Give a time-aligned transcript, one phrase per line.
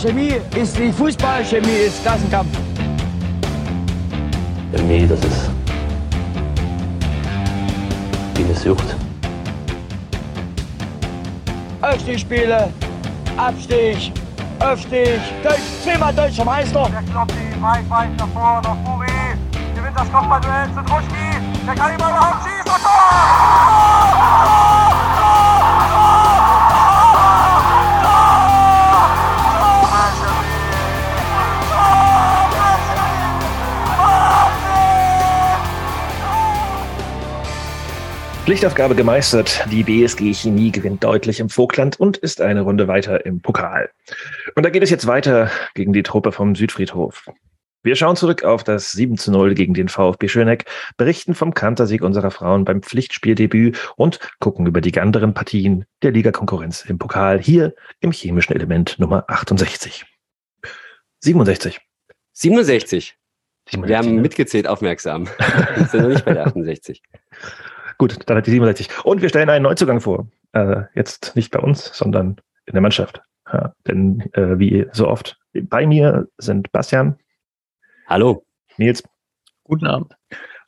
[0.00, 2.50] Chemie ist wie Fußball, Chemie ist Klassenkampf.
[4.72, 5.50] Chemie, das ist
[8.34, 8.94] wie eine Sucht.
[11.80, 12.70] Aufstiegsspiele,
[13.38, 14.12] Abstieg,
[14.58, 16.90] Aufstieg, Deutsch, zehnmal deutscher Meister.
[16.90, 19.06] Der Kloppi, weit, weit nach vorne, nach Furi.
[19.74, 21.40] Gewinnt das Kopfballduell zu Druschki.
[21.64, 22.70] Der kann ihn mal überhaupt schießen.
[22.70, 24.85] Und Tor!
[38.46, 39.66] Pflichtaufgabe gemeistert.
[39.72, 43.90] Die BSG Chemie gewinnt deutlich im Vogtland und ist eine Runde weiter im Pokal.
[44.54, 47.28] Und da geht es jetzt weiter gegen die Truppe vom Südfriedhof.
[47.82, 52.02] Wir schauen zurück auf das 7 zu 0 gegen den VfB Schöneck, berichten vom Kantersieg
[52.02, 57.74] unserer Frauen beim Pflichtspieldebüt und gucken über die anderen Partien der Ligakonkurrenz im Pokal hier
[57.98, 60.04] im chemischen Element Nummer 68.
[61.18, 61.80] 67.
[62.30, 63.16] 67.
[63.68, 64.22] 67 Wir haben ne?
[64.22, 65.26] mitgezählt aufmerksam.
[65.74, 67.02] Wir sind noch nicht bei der 68.
[67.98, 69.04] Gut, dann hat die 67.
[69.04, 70.26] Und wir stellen einen Neuzugang vor.
[70.52, 73.22] Äh, jetzt nicht bei uns, sondern in der Mannschaft.
[73.52, 77.18] Ja, denn äh, wie so oft bei mir sind Bastian,
[78.08, 78.44] Hallo.
[78.76, 79.02] Nils
[79.64, 80.14] Guten Abend.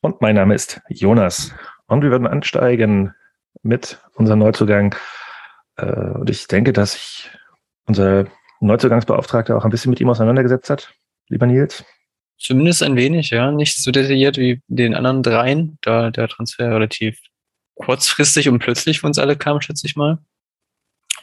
[0.01, 1.55] und mein Name ist Jonas.
[1.87, 3.15] Und wir werden ansteigen
[3.63, 4.95] mit unserem Neuzugang.
[5.77, 7.31] Äh, und ich denke, dass sich
[7.87, 8.27] unser
[8.61, 10.93] Neuzugangsbeauftragter auch ein bisschen mit ihm auseinandergesetzt hat.
[11.29, 11.85] Lieber Nils.
[12.39, 13.51] Zumindest ein wenig, ja.
[13.51, 17.19] Nicht so detailliert wie den anderen dreien, da der Transfer relativ
[17.75, 20.19] kurzfristig und plötzlich für uns alle kam, schätze ich mal.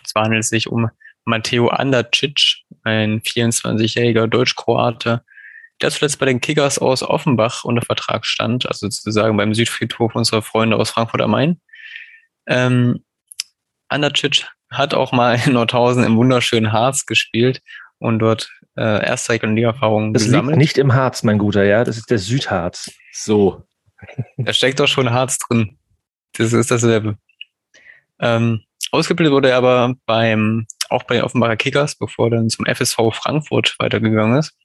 [0.03, 0.89] Es handelt es sich um
[1.25, 5.23] Matteo Andacic, ein 24-jähriger Deutsch-Kroate,
[5.81, 10.41] der zuletzt bei den Kickers aus Offenbach unter Vertrag stand, also sozusagen beim Südfriedhof unserer
[10.41, 11.61] Freunde aus Frankfurt am Main.
[12.47, 13.03] Ähm,
[13.87, 17.61] Andacic hat auch mal in Nordhausen im wunderschönen Harz gespielt
[17.99, 20.57] und dort äh, erste Regionalliga-Erfahrungen Das liegt gesammelt.
[20.57, 21.83] nicht im Harz, mein Guter, ja.
[21.83, 22.91] Das ist der Südharz.
[23.13, 23.63] So.
[24.37, 25.77] Da steckt doch schon Harz drin.
[26.37, 27.17] Das ist dasselbe.
[28.19, 28.61] Ähm,
[28.91, 32.97] ausgebildet wurde er aber beim, auch bei den Offenbarer Kickers, bevor er dann zum FSV
[33.13, 34.55] Frankfurt weitergegangen ist.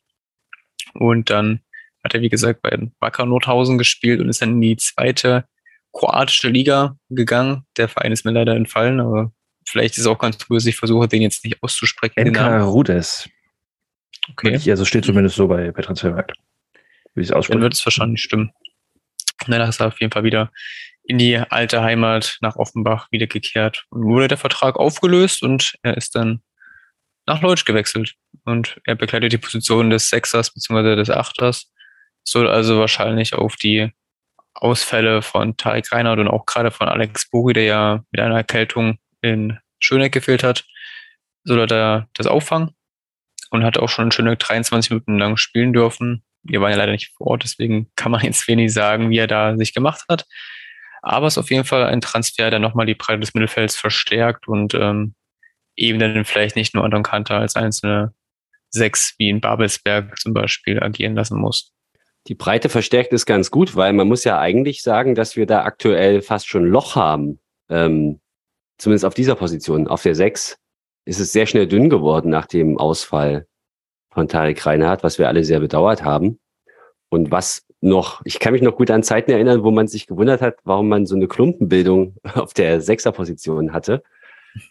[0.95, 1.61] Und dann
[2.03, 5.45] hat er, wie gesagt, bei Wacker Nordhausen gespielt und ist dann in die zweite
[5.93, 7.67] kroatische Liga gegangen.
[7.77, 9.33] Der Verein ist mir leider entfallen, aber
[9.71, 12.29] vielleicht ist es auch ganz dass ich versuche, den jetzt nicht auszusprechen.
[12.29, 12.63] NK.
[12.63, 13.29] Rudes.
[14.33, 14.57] Okay.
[14.57, 16.33] Ja, so steht zumindest so bei, bei Transfermarkt.
[17.15, 17.61] Wie es Dann ausspreche.
[17.61, 18.53] wird es wahrscheinlich stimmen.
[19.47, 20.51] Und danach ist er auf jeden Fall wieder
[21.03, 23.87] in die alte Heimat nach Offenbach wiedergekehrt.
[23.91, 26.43] Und wurde der Vertrag aufgelöst und er ist dann
[27.27, 28.15] nach Leutsch gewechselt.
[28.45, 30.97] Und er bekleidet die Position des Sechsers bzw.
[30.97, 31.73] des Achters.
[32.23, 33.91] Soll also wahrscheinlich auf die
[34.55, 38.99] Ausfälle von Tarek Reinhardt und auch gerade von Alex Buri, der ja mit einer Erkältung
[39.23, 40.65] in Schöneck gefehlt hat,
[41.45, 42.71] soll er da das auffangen
[43.51, 46.25] und hat auch schon in Schöneck 23 Minuten lang spielen dürfen.
[46.43, 49.27] Wir waren ja leider nicht vor Ort, deswegen kann man jetzt wenig sagen, wie er
[49.27, 50.27] da sich gemacht hat.
[51.03, 54.49] Aber es ist auf jeden Fall ein Transfer, der nochmal die Breite des Mittelfelds verstärkt
[54.49, 55.15] und ähm,
[55.77, 58.13] eben dann vielleicht nicht nur Anton Kanter als einzelne
[58.73, 61.73] Sechs wie in Babelsberg zum Beispiel agieren lassen muss.
[62.29, 65.65] Die Breite verstärkt ist ganz gut, weil man muss ja eigentlich sagen, dass wir da
[65.65, 67.41] aktuell fast schon Loch haben.
[67.69, 68.21] Ähm,
[68.81, 69.89] zumindest auf dieser Position.
[69.89, 70.59] Auf der 6
[71.05, 73.47] ist es sehr schnell dünn geworden nach dem Ausfall
[74.11, 76.41] von Tarek Reinhardt, was wir alle sehr bedauert haben.
[77.09, 80.43] Und was noch, ich kann mich noch gut an Zeiten erinnern, wo man sich gewundert
[80.43, 84.03] hat, warum man so eine Klumpenbildung auf der Sechserposition hatte.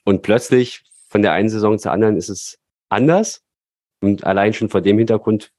[0.03, 2.59] Und plötzlich von der einen Saison zur anderen ist es
[2.89, 3.43] anders.
[4.01, 5.51] Und allein schon vor dem Hintergrund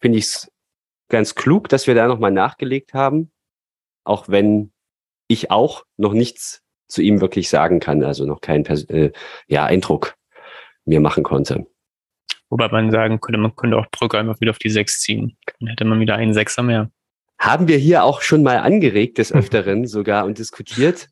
[0.00, 0.52] finde ich es
[1.08, 3.30] ganz klug, dass wir da nochmal nachgelegt haben.
[4.04, 4.72] Auch wenn
[5.28, 9.12] ich auch noch nichts zu ihm wirklich sagen kann, also noch keinen Pers äh,
[9.46, 10.14] ja, Eindruck
[10.84, 11.66] mir machen konnte.
[12.48, 15.36] Wobei man sagen könnte, man könnte auch Brügge einfach wieder auf die Sechs ziehen.
[15.58, 16.90] Dann hätte man wieder einen Sechser mehr.
[17.38, 21.08] Haben wir hier auch schon mal angeregt, des Öfteren sogar und diskutiert.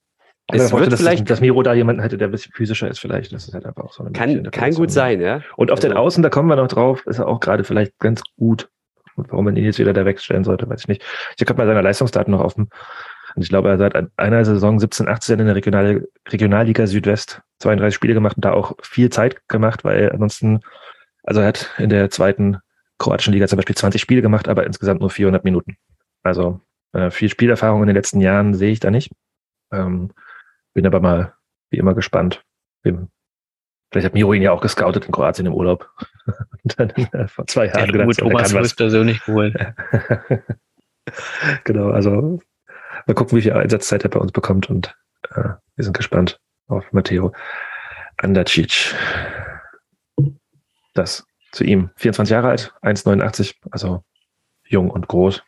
[0.46, 2.98] Er Es wird dass, vielleicht, dass Miro da jemanden hätte, der ein bisschen physischer ist,
[2.98, 3.32] vielleicht.
[3.32, 5.40] Das ist halt einfach auch so eine kann, kann gut sein, ja.
[5.56, 7.98] Und auf den Also- Außen, da kommen wir noch drauf, ist er auch gerade vielleicht
[7.98, 8.68] ganz gut.
[9.16, 11.02] Und warum man ihn jetzt wieder da wegstellen sollte, weiß ich nicht.
[11.02, 12.68] Ich habe gerade mal seine Leistungsdaten noch offen.
[13.34, 17.42] Und ich glaube, er hat seit einer Saison 17, 18 in der Regional Regionalliga Südwest
[17.58, 20.60] 32 Spiele gemacht und da auch viel Zeit gemacht, weil ansonsten,
[21.24, 22.58] also er hat in der zweiten
[22.98, 25.76] kroatischen Liga zum Beispiel 20 Spiele gemacht, aber insgesamt nur 400 Minuten.
[26.22, 26.60] Also
[26.92, 29.10] äh, viel Spielerfahrung in den letzten Jahren sehe ich da nicht.
[29.72, 30.12] Ähm,
[30.74, 31.34] bin aber mal
[31.70, 32.44] wie immer gespannt.
[32.82, 33.08] Bin,
[33.90, 35.90] vielleicht hat Miro ihn ja auch gescoutet in Kroatien im Urlaub.
[36.62, 39.54] Und dann äh, vor zwei Jahren hat Uwe gedacht, der Thomas höchst persönlich geholt.
[41.64, 42.38] genau, also
[43.06, 44.94] mal gucken, wie viel Einsatzzeit er bei uns bekommt und
[45.30, 47.32] äh, wir sind gespannt auf Matteo
[48.16, 48.94] Andacic.
[50.94, 51.90] Das zu ihm.
[51.96, 54.02] 24 Jahre alt, 1,89, also
[54.66, 55.42] jung und groß.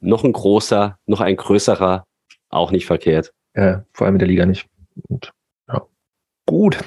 [0.00, 2.04] Noch ein großer, noch ein größerer,
[2.48, 3.32] auch nicht verkehrt.
[3.54, 4.66] Ja, vor allem in der Liga nicht.
[5.08, 5.32] Und,
[5.68, 5.82] ja.
[6.46, 6.78] Gut.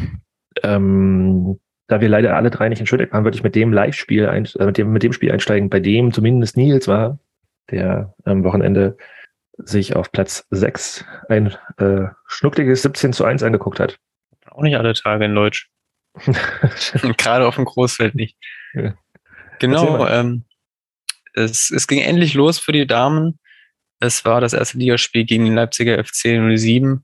[0.63, 4.25] Ähm, da wir leider alle drei nicht in Schöneck waren, würde ich mit dem Live-Spiel,
[4.25, 7.19] äh, mit, dem, mit dem Spiel einsteigen, bei dem zumindest Nils war,
[7.69, 8.97] der am Wochenende
[9.57, 13.97] sich auf Platz 6 ein äh, schnuckliges 17 zu 1 angeguckt hat.
[14.49, 15.69] Auch nicht alle Tage in Deutsch.
[17.17, 18.37] Gerade auf dem Großfeld nicht.
[18.73, 18.95] Ja.
[19.59, 20.07] Genau.
[20.07, 20.45] Ähm,
[21.33, 23.39] es, es ging endlich los für die Damen.
[23.99, 27.03] Es war das erste Ligaspiel gegen den Leipziger FC 07,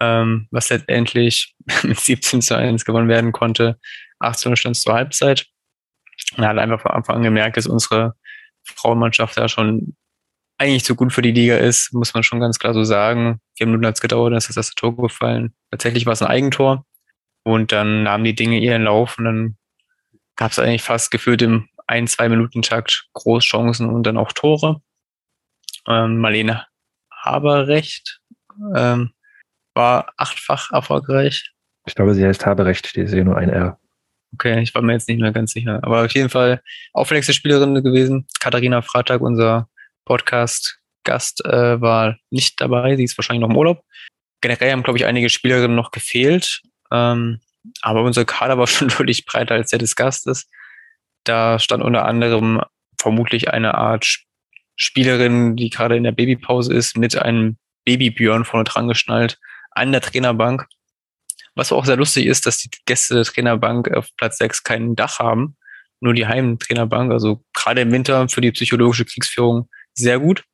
[0.00, 3.78] ähm, was letztendlich mit 17 zu 1 gewonnen werden konnte.
[4.18, 5.46] 18 stand zur Halbzeit.
[6.36, 8.14] Man hat einfach von Anfang an gemerkt, dass unsere
[8.64, 9.96] Frauenmannschaft da schon
[10.62, 13.40] eigentlich zu gut für die Liga ist, muss man schon ganz klar so sagen.
[13.56, 15.54] Vier Minuten hat es gedauert, dann ist das erste Tor gefallen.
[15.70, 16.86] Tatsächlich war es ein Eigentor.
[17.44, 19.56] Und dann nahmen die Dinge ihren Lauf und dann
[20.36, 24.80] gab es eigentlich fast gefühlt im ein, zwei Minuten Takt Großchancen und dann auch Tore.
[25.88, 26.64] Ähm, Marlene
[27.10, 28.20] Haberrecht
[28.76, 29.10] ähm,
[29.74, 31.50] war achtfach erfolgreich.
[31.86, 33.78] Ich glaube, sie heißt Haberecht, die sehe nur ein R.
[34.34, 35.80] Okay, ich war mir jetzt nicht mehr ganz sicher.
[35.82, 36.62] Aber auf jeden Fall
[36.92, 38.26] auffälligste Spielerin gewesen.
[38.40, 39.68] Katharina Freitag, unser
[40.04, 42.96] Podcast-Gast, äh, war nicht dabei.
[42.96, 43.84] Sie ist wahrscheinlich noch im Urlaub.
[44.40, 46.62] Generell haben, glaube ich, einige Spielerinnen noch gefehlt.
[46.90, 47.40] Ähm,
[47.80, 50.48] aber unser Kader war schon deutlich breiter als der des Gastes.
[51.24, 52.62] Da stand unter anderem
[53.00, 54.24] vermutlich eine Art
[54.76, 59.38] Spielerin, die gerade in der Babypause ist, mit einem Babybjörn vorne dran geschnallt
[59.70, 60.66] an der Trainerbank.
[61.54, 65.18] Was auch sehr lustig ist, dass die Gäste der Trainerbank auf Platz 6 kein Dach
[65.18, 65.56] haben,
[66.00, 67.12] nur die Heimtrainerbank.
[67.12, 70.44] Also gerade im Winter für die psychologische Kriegsführung sehr gut.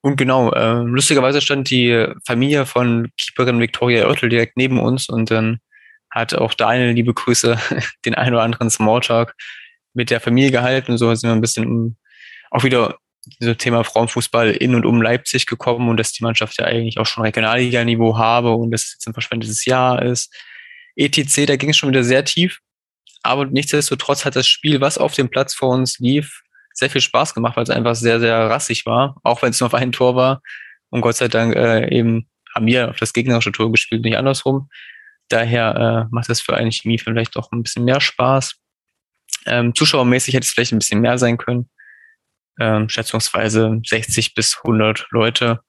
[0.00, 5.30] Und genau, äh, lustigerweise stand die Familie von Keeperin Victoria Oertel direkt neben uns und
[5.30, 5.60] dann
[6.10, 7.58] hat auch da eine liebe Grüße,
[8.04, 9.34] den einen oder anderen Smalltalk
[9.94, 10.98] mit der Familie gehalten.
[10.98, 11.96] So sind wir ein bisschen
[12.50, 12.98] auch wieder
[13.40, 17.06] dieses Thema Frauenfußball in und um Leipzig gekommen und dass die Mannschaft ja eigentlich auch
[17.06, 20.34] schon Regionalliga-Niveau habe und dass es jetzt ein verschwendetes Jahr ist.
[20.96, 22.58] ETC, da ging es schon wieder sehr tief.
[23.22, 26.42] Aber nichtsdestotrotz hat das Spiel, was auf dem Platz vor uns lief,
[26.74, 29.66] sehr viel Spaß gemacht, weil es einfach sehr, sehr rassig war, auch wenn es nur
[29.68, 30.42] auf ein Tor war.
[30.90, 34.68] Und Gott sei Dank äh, eben haben wir auf das gegnerische Tor gespielt, nicht andersrum.
[35.28, 38.56] Daher äh, macht es für eine Chemie vielleicht auch ein bisschen mehr Spaß.
[39.46, 41.70] Ähm, zuschauermäßig hätte es vielleicht ein bisschen mehr sein können.
[42.60, 45.60] Ähm, schätzungsweise 60 bis 100 Leute,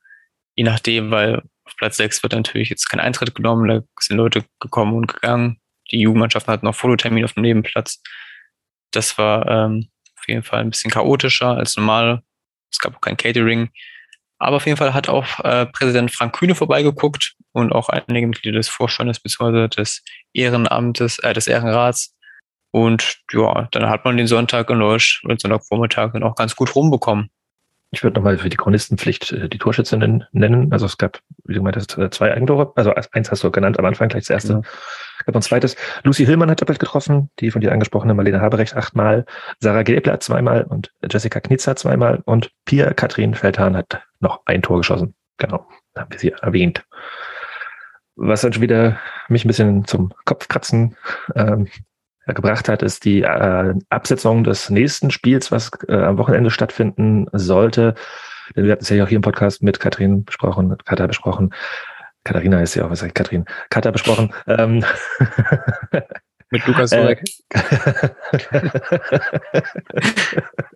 [0.56, 4.44] je nachdem, weil auf Platz 6 wird natürlich jetzt kein Eintritt genommen, da sind Leute
[4.59, 5.61] gekommen und gegangen.
[5.91, 8.01] Die Jugendmannschaft hat noch Fototermin auf dem Nebenplatz.
[8.91, 9.88] Das war ähm,
[10.23, 12.23] auf jeden Fall ein bisschen chaotischer als normal.
[12.71, 13.69] Es gab auch kein Catering.
[14.39, 18.57] Aber auf jeden Fall hat auch äh, Präsident Frank Kühne vorbeigeguckt und auch einige Mitglieder
[18.57, 19.67] des Vorstandes bzw.
[19.67, 20.03] des
[20.33, 22.15] Ehrenamtes, äh, des Ehrenrats.
[22.71, 26.73] Und ja, dann hat man den Sonntag in Leusch oder Sonntagvormittag dann auch ganz gut
[26.75, 27.29] rumbekommen.
[27.94, 30.74] Ich würde nochmal für die Chronistenpflicht äh, die Torschützinnen nennen.
[30.74, 32.74] Also es gab, wie du meintest, äh, zwei Eigentore.
[32.75, 34.62] Also eins hast du genannt am Anfang, gleich das erste.
[35.19, 35.75] Es gab ein zweites.
[36.04, 39.25] Lucy Hillmann hat doppelt getroffen, die von dir angesprochene Marlene Haberecht achtmal,
[39.60, 44.78] Sarah Gelbler zweimal und Jessica Knitzer zweimal und Pia Katrin Feldhahn hat noch ein Tor
[44.78, 45.13] geschossen.
[45.38, 46.84] Genau, da haben wir sie erwähnt.
[48.16, 50.95] Was dann schon wieder mich ein bisschen zum Kopfkratzen
[51.35, 51.68] ähm,
[52.25, 57.95] gebracht hat, ist die äh, Absetzung des nächsten Spiels, was äh, am Wochenende stattfinden sollte.
[58.56, 61.53] Denn wir hatten es ja auch hier im Podcast mit Katrin besprochen, mit Katha besprochen.
[62.23, 63.45] Katharina ist ja auch, was sag ich, Katrin?
[63.69, 64.33] Katha besprochen.
[64.47, 64.85] Ähm,
[66.49, 67.18] mit Lukas äh,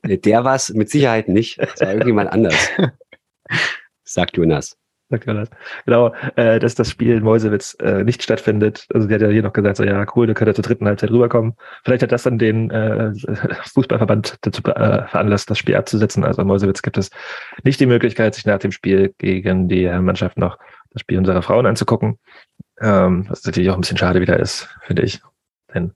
[0.17, 1.59] Der war es mit Sicherheit nicht.
[1.61, 2.69] Das war irgendjemand anders.
[4.03, 4.77] Sagt Jonas
[5.09, 5.49] sagt Jonas.
[5.85, 8.87] Genau, äh, dass das Spiel in Mäusewitz äh, nicht stattfindet.
[8.93, 10.87] Also die hat ja hier noch gesagt, so ja, cool, da könnte er zur dritten
[10.87, 11.53] Halbzeit rüberkommen.
[11.83, 13.13] Vielleicht hat das dann den äh,
[13.73, 16.23] Fußballverband dazu äh, veranlasst, das Spiel abzusetzen.
[16.23, 17.09] Also in Mäusewitz gibt es
[17.63, 20.57] nicht die Möglichkeit, sich nach dem Spiel gegen die Mannschaft noch
[20.91, 22.19] das Spiel unserer Frauen anzugucken.
[22.81, 25.21] Ähm, was natürlich auch ein bisschen schade wieder ist, finde ich.
[25.73, 25.93] Denn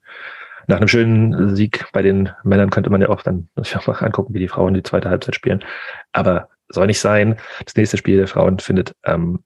[0.67, 3.93] nach einem schönen Sieg bei den Männern könnte man ja auch dann sich auch mal
[3.97, 5.63] angucken, wie die Frauen die zweite Halbzeit spielen.
[6.11, 7.37] Aber soll nicht sein.
[7.65, 9.43] Das nächste Spiel der Frauen findet am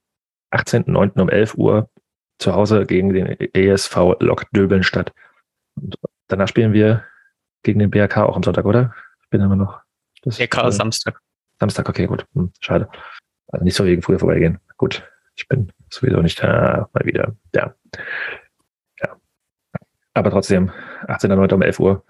[0.52, 1.20] 18.09.
[1.20, 1.90] um 11 Uhr
[2.38, 5.12] zu Hause gegen den ESV Lok Döbeln statt.
[5.74, 5.96] Und
[6.28, 7.04] danach spielen wir
[7.62, 8.94] gegen den BRK auch am Sonntag, oder?
[9.22, 9.80] Ich bin immer noch.
[10.22, 11.20] Das, BRK äh, Samstag.
[11.58, 12.26] Samstag, okay, gut.
[12.34, 12.88] Hm, schade.
[13.48, 14.58] Also nicht so wegen früher vorbeigehen.
[14.76, 15.08] Gut.
[15.36, 17.34] Ich bin sowieso nicht da mal wieder.
[17.54, 17.74] Ja.
[19.00, 19.16] Ja.
[20.14, 20.70] Aber trotzdem,
[21.06, 21.54] 18.09.
[21.54, 22.04] um 11 Uhr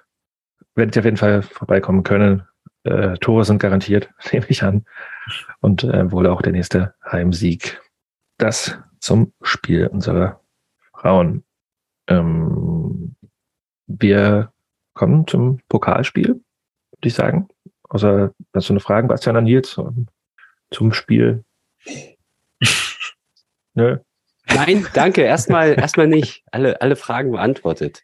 [0.75, 2.47] werdet ihr auf jeden Fall vorbeikommen können
[2.87, 4.85] äh, Tore sind garantiert, nehme ich an.
[5.61, 7.81] Und äh, wohl auch der nächste Heimsieg.
[8.39, 10.41] Das zum Spiel unserer
[10.93, 11.45] Frauen.
[12.09, 13.17] Ähm,
[13.87, 14.53] wir
[14.95, 16.43] kommen zum Pokalspiel, würde
[17.03, 17.49] ich sagen.
[17.89, 19.81] Außer, hast du eine Frage, Bastian, an Nils
[20.71, 21.45] zum Spiel?
[23.75, 23.99] Nö.
[24.49, 25.23] Nein, danke.
[25.23, 26.45] Erstmal, erstmal nicht.
[26.51, 28.03] Alle, alle Fragen beantwortet.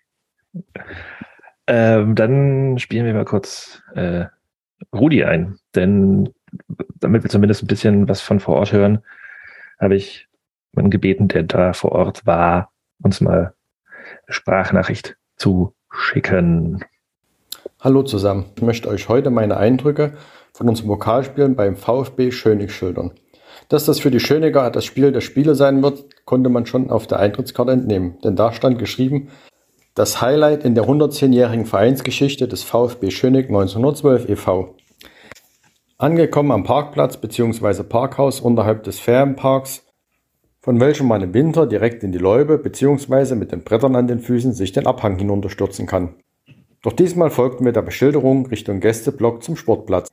[1.66, 4.26] Ähm, dann spielen wir mal kurz äh,
[4.94, 6.30] Rudi ein, denn
[6.98, 9.02] damit wir zumindest ein bisschen was von vor Ort hören,
[9.80, 10.28] habe ich
[10.72, 12.72] jemanden gebeten, der da vor Ort war,
[13.02, 13.54] uns mal
[14.26, 16.84] eine Sprachnachricht zu schicken.
[17.80, 20.14] Hallo zusammen, ich möchte euch heute meine Eindrücke
[20.54, 23.12] von unserem Pokalspielen beim VfB Schönig schildern.
[23.68, 27.06] Dass das für die Schöniger das Spiel der Spiele sein wird, konnte man schon auf
[27.06, 29.28] der Eintrittskarte entnehmen, denn da stand geschrieben,
[29.94, 34.74] das Highlight in der 110-jährigen Vereinsgeschichte des VfB Schönig 1912 e.V.
[35.98, 37.82] Angekommen am Parkplatz bzw.
[37.82, 39.84] Parkhaus unterhalb des Ferienparks,
[40.60, 43.34] von welchem man im Winter direkt in die Läube bzw.
[43.34, 46.14] mit den Brettern an den Füßen sich den Abhang hinunterstürzen kann.
[46.82, 50.08] Doch diesmal folgten wir der Beschilderung Richtung Gästeblock zum Sportplatz.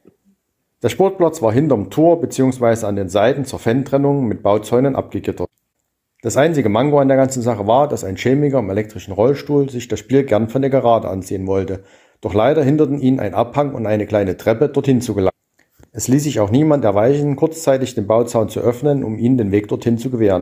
[0.83, 2.85] Der Sportplatz war hinterm Tor bzw.
[2.85, 5.49] an den Seiten zur Fantrennung mit Bauzäunen abgegittert.
[6.21, 9.87] Das einzige Mango an der ganzen Sache war, dass ein Chemiker im elektrischen Rollstuhl sich
[9.87, 11.83] das Spiel gern von der Gerade ansehen wollte.
[12.19, 15.31] Doch leider hinderten ihn ein Abhang und eine kleine Treppe, dorthin zu gelangen.
[15.93, 19.69] Es ließ sich auch niemand erweichen, kurzzeitig den Bauzaun zu öffnen, um ihnen den Weg
[19.69, 20.41] dorthin zu gewähren.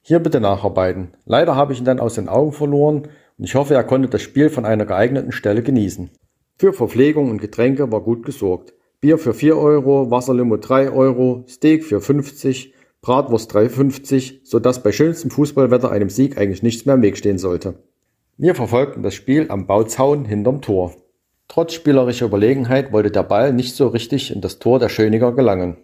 [0.00, 1.08] Hier bitte nacharbeiten.
[1.26, 4.22] Leider habe ich ihn dann aus den Augen verloren und ich hoffe, er konnte das
[4.22, 6.10] Spiel von einer geeigneten Stelle genießen.
[6.56, 8.72] Für Verpflegung und Getränke war gut gesorgt.
[9.02, 12.72] Bier für 4 Euro, Wasserlimo 3 Euro, Steak für 50,
[13.02, 17.74] Bratwurst 3,50, sodass bei schönstem Fußballwetter einem Sieg eigentlich nichts mehr im Weg stehen sollte.
[18.36, 20.94] Wir verfolgten das Spiel am Bauzaun hinterm Tor.
[21.48, 25.78] Trotz spielerischer Überlegenheit wollte der Ball nicht so richtig in das Tor der Schöniger gelangen.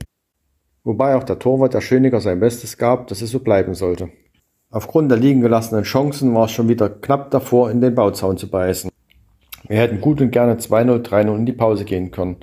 [0.85, 4.11] Wobei auch der Torwart der Schöniger sein Bestes gab, dass es so bleiben sollte.
[4.71, 8.51] Aufgrund der liegen gelassenen Chancen war es schon wieder knapp davor, in den Bauzaun zu
[8.51, 8.91] beißen.
[9.67, 12.37] Wir hätten gut und gerne 2-0, 3-0 in die Pause gehen können.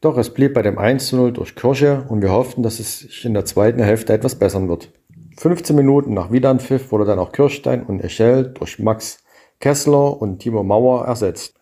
[0.00, 3.34] Doch es blieb bei dem 1-0 durch Kirche und wir hofften, dass es sich in
[3.34, 4.92] der zweiten Hälfte etwas bessern wird.
[5.38, 9.24] 15 Minuten nach Wiederanpfiff wurde dann auch Kirchstein und Echel durch Max
[9.60, 11.54] Kessler und Timo Mauer ersetzt.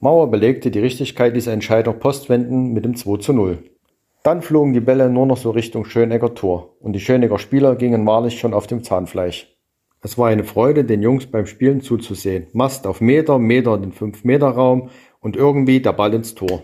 [0.00, 3.62] Mauer belegte die Richtigkeit dieser Entscheidung postwenden mit dem 2 0.
[4.24, 8.04] Dann flogen die Bälle nur noch so Richtung Schönegger Tor und die Schönegger Spieler gingen
[8.06, 9.56] wahrlich schon auf dem Zahnfleisch.
[10.00, 12.48] Es war eine Freude, den Jungs beim Spielen zuzusehen.
[12.52, 16.62] Mast auf Meter, Meter in den 5-Meter-Raum und irgendwie der Ball ins Tor.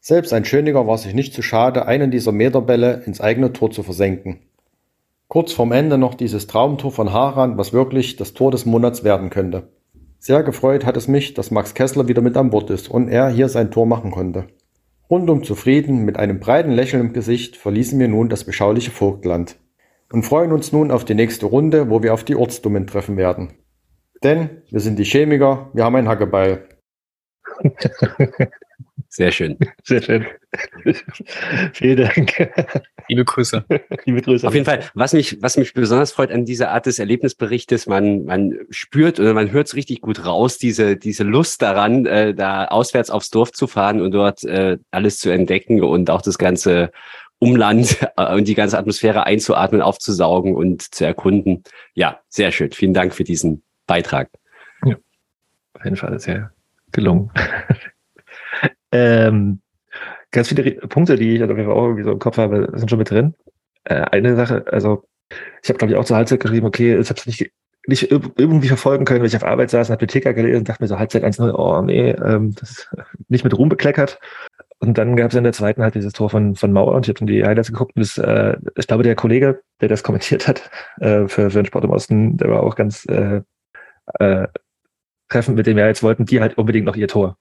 [0.00, 3.82] Selbst ein Schöniger war sich nicht zu schade, einen dieser Meterbälle ins eigene Tor zu
[3.82, 4.40] versenken.
[5.28, 9.28] Kurz vorm Ende noch dieses Traumtor von Haran, was wirklich das Tor des Monats werden
[9.28, 9.68] könnte.
[10.18, 13.28] Sehr gefreut hat es mich, dass Max Kessler wieder mit an Bord ist und er
[13.28, 14.46] hier sein Tor machen konnte.
[15.10, 19.56] Rundum zufrieden, mit einem breiten Lächeln im Gesicht, verließen wir nun das beschauliche Vogtland
[20.12, 23.52] und freuen uns nun auf die nächste Runde, wo wir auf die Ortsdummen treffen werden.
[24.22, 26.68] Denn wir sind die Chemiker, wir haben ein Hackebeil.
[29.12, 29.58] Sehr schön.
[29.82, 30.24] Sehr schön.
[31.72, 32.52] Vielen Dank.
[33.08, 33.64] Liebe Grüße.
[34.04, 34.46] Liebe Grüße.
[34.46, 38.24] Auf jeden Fall, was mich, was mich besonders freut an dieser Art des Erlebnisberichtes, man,
[38.24, 42.66] man spürt oder man hört es richtig gut raus, diese, diese Lust daran, äh, da
[42.66, 46.92] auswärts aufs Dorf zu fahren und dort äh, alles zu entdecken und auch das ganze
[47.40, 51.64] Umland äh, und die ganze Atmosphäre einzuatmen, aufzusaugen und zu erkunden.
[51.94, 52.70] Ja, sehr schön.
[52.70, 54.30] Vielen Dank für diesen Beitrag.
[54.84, 54.94] Ja,
[55.74, 56.52] auf jeden Fall sehr
[56.92, 57.32] gelungen.
[58.92, 59.60] Ähm,
[60.30, 63.10] ganz viele Punkte, die ich Fall auch irgendwie so im Kopf habe, sind schon mit
[63.10, 63.34] drin.
[63.84, 65.04] Äh, eine Sache, also
[65.62, 67.52] ich habe, glaube ich, auch zur Halbzeit geschrieben, okay, ich habe es nicht,
[67.86, 70.82] nicht irgendwie verfolgen können, weil ich auf Arbeit saß und habe Ticker gelesen und dachte
[70.82, 72.90] mir so Halbzeit 1-0, oh nee, ähm, das ist
[73.28, 74.18] nicht mit Ruhm bekleckert.
[74.82, 77.10] Und dann gab es in der zweiten halt dieses Tor von, von Mauer und ich
[77.10, 80.48] habe dann die Highlights geguckt und das, äh, ich glaube, der Kollege, der das kommentiert
[80.48, 80.70] hat
[81.00, 83.42] äh, für, für den Sport im Osten, der war auch ganz äh,
[84.18, 84.48] äh,
[85.28, 87.36] treffend, mit dem wir jetzt wollten, die halt unbedingt noch ihr Tor.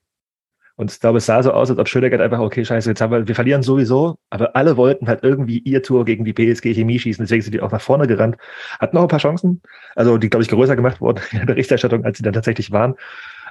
[0.79, 3.11] Und ich glaube, es sah so aus, als ob Schöneggert einfach, okay, scheiße, jetzt haben
[3.11, 6.97] wir, wir verlieren sowieso, aber alle wollten halt irgendwie ihr Tor gegen die PSG Chemie
[6.97, 8.37] schießen, deswegen sind die auch nach vorne gerannt.
[8.79, 9.61] Hatten noch ein paar Chancen,
[9.97, 12.95] also die, glaube ich, größer gemacht wurden in der Berichterstattung, als sie dann tatsächlich waren.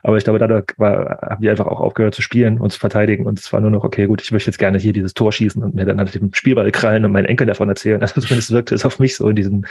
[0.02, 3.26] Aber ich glaube, dadurch war, haben die einfach auch aufgehört zu spielen und zu verteidigen.
[3.26, 5.62] Und es war nur noch, okay, gut, ich möchte jetzt gerne hier dieses Tor schießen
[5.62, 8.00] und mir dann halt den Spielball krallen und meinen Enkel davon erzählen.
[8.00, 9.66] Also zumindest wirkte es auf mich so in, diesen,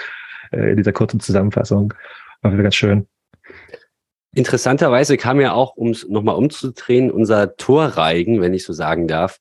[0.51, 1.95] äh, in dieser kurzen Zusammenfassung.
[2.43, 3.07] War wieder ganz schön.
[4.37, 9.39] Interessanterweise kam ja auch, um es nochmal umzudrehen, unser Torreigen, wenn ich so sagen darf,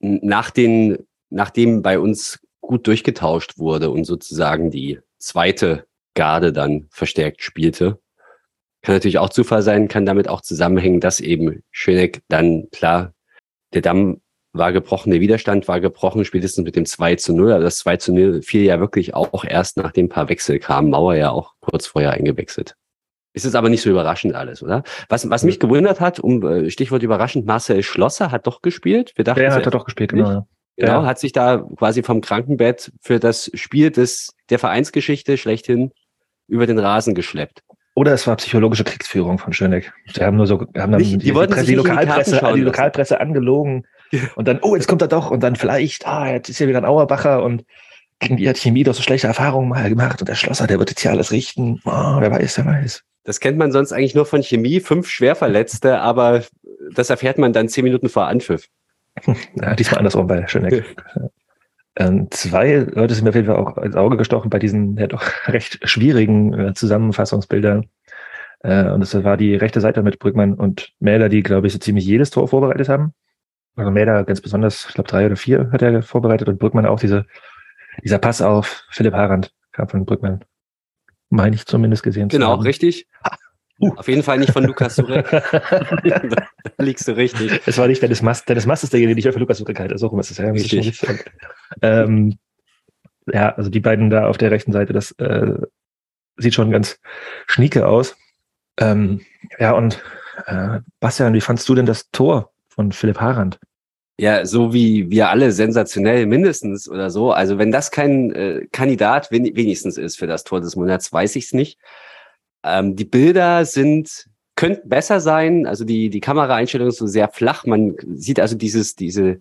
[0.00, 0.98] nach den,
[1.30, 7.98] nachdem bei uns gut durchgetauscht wurde und sozusagen die zweite Garde dann verstärkt spielte.
[8.82, 13.14] Kann natürlich auch Zufall sein, kann damit auch zusammenhängen, dass eben Schöneck dann, klar,
[13.72, 14.20] der Damm
[14.52, 17.50] war gebrochen, der Widerstand war gebrochen, spätestens mit dem 2 zu 0.
[17.50, 20.90] Aber das 2 zu 0 fiel ja wirklich auch erst, nachdem ein paar Wechsel kamen.
[20.90, 22.76] Mauer ja auch kurz vorher eingewechselt.
[23.34, 24.84] Ist es aber nicht so überraschend alles, oder?
[25.08, 29.12] Was, was mich gewundert hat, um äh, Stichwort überraschend, Marcel Schlosser hat doch gespielt.
[29.16, 30.30] Wir dachten, Der hat er doch gespielt, genau.
[30.30, 30.46] ja.
[30.76, 31.06] Genau, Ja.
[31.06, 35.90] hat sich da quasi vom Krankenbett für das Spiel des, der Vereinsgeschichte schlechthin
[36.46, 37.62] über den Rasen geschleppt.
[37.96, 39.92] Oder es war psychologische Kriegsführung von Schöneck.
[40.16, 42.60] Die haben nur so, haben dann die wollten Presse, die die Lokalpresse, die lassen.
[42.62, 43.86] Lokalpresse angelogen.
[44.36, 45.30] Und dann, oh, jetzt kommt er doch.
[45.30, 47.64] Und dann vielleicht, ah, jetzt ist ja wieder ein Auerbacher und
[48.24, 50.20] gegen die hat Chemie doch so schlechte Erfahrungen mal gemacht.
[50.20, 51.80] Und der Schlosser, der wird jetzt hier alles richten.
[51.84, 53.02] Oh, wer weiß, wer weiß.
[53.24, 56.42] Das kennt man sonst eigentlich nur von Chemie, fünf Schwerverletzte, aber
[56.92, 58.68] das erfährt man dann zehn Minuten vor Anpfiff.
[59.54, 60.84] Ja, diesmal andersrum bei Schöneck.
[61.96, 65.06] Ähm, zwei Leute sind mir auf jeden Fall auch ins Auge gestochen bei diesen ja
[65.06, 67.86] doch recht schwierigen äh, Zusammenfassungsbildern.
[68.64, 71.78] Äh, und das war die rechte Seite mit Brückmann und Mäder, die, glaube ich, so
[71.78, 73.12] ziemlich jedes Tor vorbereitet haben.
[73.76, 76.98] Also Mäder ganz besonders, ich glaube drei oder vier hat er vorbereitet und Brückmann auch
[76.98, 77.26] diese,
[78.02, 80.44] dieser Pass auf Philipp Harand kam von Brückmann.
[81.30, 82.62] Meine ich zumindest gesehen zu Genau, haben.
[82.62, 83.06] richtig.
[83.80, 83.92] Uh.
[83.96, 85.28] Auf jeden Fall nicht von Lukas Surek.
[85.30, 86.48] da
[86.78, 87.60] liegst du richtig.
[87.66, 88.48] Es war nicht Dennis Mast.
[88.48, 89.98] Dennis Mast ist derjenige, den ich für Lukas Rückert halte.
[89.98, 90.48] So rum ist es ja.
[90.50, 91.02] Richtig.
[91.82, 92.38] ähm,
[93.26, 95.56] ja, also die beiden da auf der rechten Seite, das äh,
[96.36, 97.00] sieht schon ganz
[97.48, 98.16] schnieke aus.
[98.78, 99.22] Ähm,
[99.58, 100.00] ja, und
[100.46, 103.58] äh, Bastian, wie fandst du denn das Tor von Philipp Harand?
[104.18, 107.32] Ja, so wie wir alle sensationell mindestens oder so.
[107.32, 111.34] Also wenn das kein äh, Kandidat wen wenigstens ist für das Tor des Monats, weiß
[111.36, 111.78] ich es nicht.
[112.64, 115.66] Ähm, die Bilder sind könnten besser sein.
[115.66, 117.66] Also die die Kameraeinstellung ist so sehr flach.
[117.66, 119.40] Man sieht also dieses diese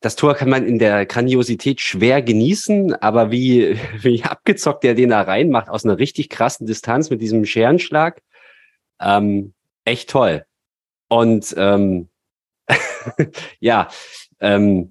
[0.00, 5.10] das Tor kann man in der Grandiosität schwer genießen, aber wie wie abgezockt der den
[5.10, 8.20] da reinmacht aus einer richtig krassen Distanz mit diesem Scherenschlag,
[9.00, 9.54] ähm,
[9.84, 10.44] echt toll.
[11.08, 12.08] Und ähm,
[13.60, 13.88] ja,
[14.40, 14.90] ähm,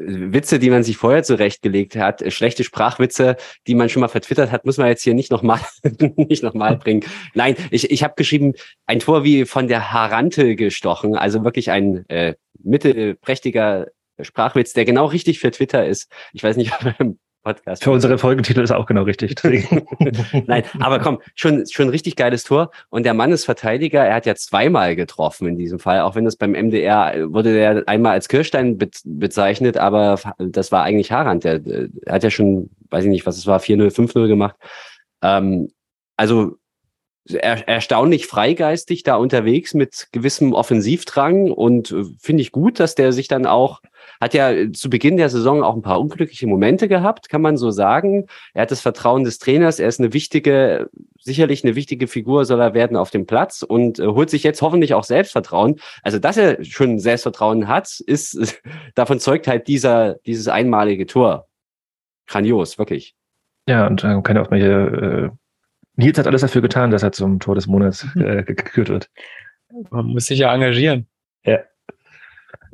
[0.00, 3.36] Witze, die man sich vorher zurechtgelegt hat, äh, schlechte Sprachwitze,
[3.66, 5.60] die man schon mal vertwittert hat, muss man jetzt hier nicht nochmal
[6.16, 7.04] nicht noch bringen.
[7.34, 8.54] Nein, ich, ich habe geschrieben,
[8.86, 13.88] ein Tor wie von der Harante gestochen, also wirklich ein äh, mittelprächtiger
[14.20, 16.10] Sprachwitz, der genau richtig für Twitter ist.
[16.32, 17.84] Ich weiß nicht, ob Podcast.
[17.84, 19.34] Für unsere Folgentitel ist auch genau richtig.
[20.46, 22.70] Nein, aber komm, schon, schon ein richtig geiles Tor.
[22.90, 24.04] Und der Mann ist Verteidiger.
[24.04, 27.84] Er hat ja zweimal getroffen in diesem Fall, auch wenn das beim MDR wurde der
[27.86, 31.44] einmal als Kirstein be bezeichnet, aber das war eigentlich Harand.
[31.44, 34.56] Der, der hat ja schon, weiß ich nicht, was es war, 4-0, 5-0 gemacht.
[35.22, 35.70] Ähm,
[36.16, 36.58] also
[37.28, 43.12] er, erstaunlich freigeistig da unterwegs mit gewissem Offensivdrang und äh, finde ich gut, dass der
[43.12, 43.80] sich dann auch
[44.20, 47.56] hat ja äh, zu Beginn der Saison auch ein paar unglückliche Momente gehabt, kann man
[47.56, 48.26] so sagen.
[48.54, 52.60] Er hat das Vertrauen des Trainers, er ist eine wichtige, sicherlich eine wichtige Figur soll
[52.60, 55.80] er werden auf dem Platz und äh, holt sich jetzt hoffentlich auch Selbstvertrauen.
[56.02, 58.60] Also, dass er schon Selbstvertrauen hat, ist,
[58.94, 61.46] davon zeugt halt dieser, dieses einmalige Tor.
[62.26, 63.14] Grandios, wirklich.
[63.66, 64.62] ja, und äh, keine auch mehr.
[64.62, 65.30] Äh,
[66.00, 69.10] Nils hat alles dafür getan, dass er zum Tor des Monats äh, ge- gekürt wird.
[69.90, 71.06] Man muss sich ja engagieren.
[71.44, 71.60] Ja.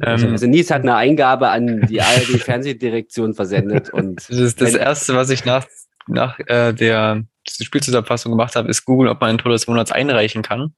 [0.02, 4.74] Ähm, Also Nies hat eine Eingabe an die ARD Fernsehdirektion versendet und das ist das
[4.74, 5.66] Erste, was ich nach,
[6.06, 10.42] nach äh, der Spielzusammenfassung gemacht habe, ist googeln, ob man ein Tor des Monats einreichen
[10.42, 10.74] kann.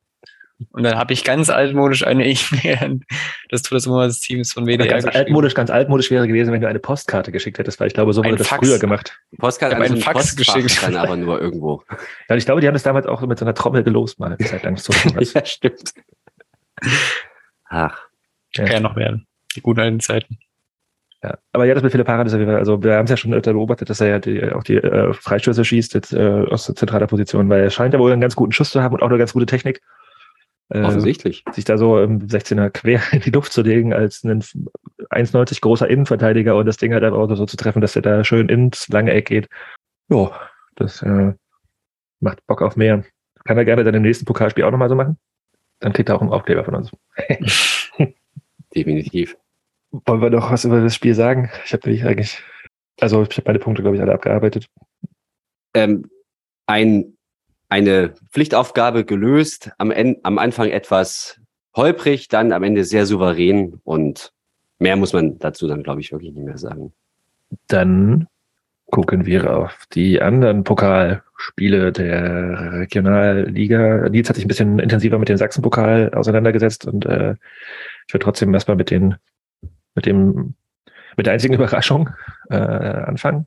[0.70, 3.04] Und dann habe ich ganz altmodisch eine E-Mail an
[3.48, 6.68] das Tor des Monats Teams von WDR Ganz altmodisch, ganz altmodisch wäre gewesen, wenn du
[6.68, 8.66] eine Postkarte geschickt hättest, weil ich glaube, so wurde Ein das Fax.
[8.66, 9.16] früher gemacht.
[9.38, 10.82] Postkarte Ich hab an so einen ein Fax Postfach geschickt.
[10.82, 11.82] dann aber nur irgendwo.
[12.28, 14.38] Ja, ich glaube, die haben das damals auch mit so einer Trommel gelost mal, eine
[14.38, 14.76] Zeit lang.
[14.76, 14.92] So
[15.34, 15.94] ja, stimmt.
[17.68, 18.00] Ach,
[18.54, 19.26] Kann ja noch werden.
[19.54, 20.38] Die guten alten Zeiten.
[21.22, 21.36] Ja.
[21.52, 23.52] Aber ja, das mit Philipp Harand ist Fall, also wir haben es ja schon öfter
[23.52, 27.48] beobachtet, dass er ja die, auch die äh, Freistöße schießt jetzt, äh, aus zentraler Position,
[27.48, 29.32] weil er scheint ja wohl einen ganz guten Schuss zu haben und auch eine ganz
[29.32, 29.80] gute Technik.
[30.70, 31.44] Äh, offensichtlich.
[31.52, 35.88] sich da so im 16er quer in die Luft zu legen als ein 1,90 großer
[35.88, 38.88] Innenverteidiger und das Ding halt einfach auch so zu treffen, dass er da schön ins
[38.88, 39.48] lange Eck geht.
[40.10, 40.30] Jo,
[40.76, 41.32] das äh,
[42.20, 43.04] macht Bock auf mehr.
[43.44, 45.18] Kann er gerne dann im nächsten Pokalspiel auch nochmal so machen.
[45.80, 46.90] Dann kriegt er auch einen Aufkleber von uns.
[48.74, 49.36] Definitiv.
[49.90, 51.50] Wollen wir noch was über das Spiel sagen?
[51.64, 52.42] Ich habe nämlich eigentlich,
[53.00, 54.66] also ich habe meine Punkte, glaube ich, alle abgearbeitet.
[55.74, 56.10] Ähm,
[56.66, 57.16] ein,
[57.68, 61.40] eine Pflichtaufgabe gelöst, am, Ende, am Anfang etwas
[61.74, 64.32] holprig, dann am Ende sehr souverän und
[64.78, 66.92] mehr muss man dazu dann, glaube ich, wirklich nicht mehr sagen.
[67.66, 68.26] Dann
[68.90, 74.08] gucken wir auf die anderen Pokalspiele der Regionalliga.
[74.08, 77.34] Nils hat sich ein bisschen intensiver mit dem Sachsenpokal auseinandergesetzt und äh,
[78.06, 79.16] ich würde trotzdem erstmal mit den
[79.94, 80.54] mit dem
[81.16, 82.10] mit der einzigen Überraschung
[82.48, 83.46] äh, anfangen.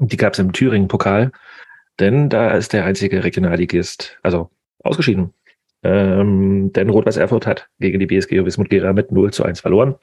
[0.00, 1.30] Die gab es im Thüringen-Pokal,
[2.00, 4.50] denn da ist der einzige Regionalligist, also
[4.82, 5.34] ausgeschieden.
[5.82, 9.96] Ähm, denn Rot-Weiß Erfurt hat gegen die BSG Wismut Gera mit 0 zu 1 verloren.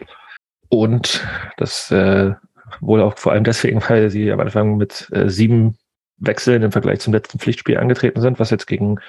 [0.70, 1.26] Und
[1.58, 2.34] das äh,
[2.82, 5.78] wohl auch vor allem deswegen, weil sie am Anfang mit äh, sieben
[6.18, 9.00] wechseln im Vergleich zum letzten Pflichtspiel angetreten sind, was jetzt gegen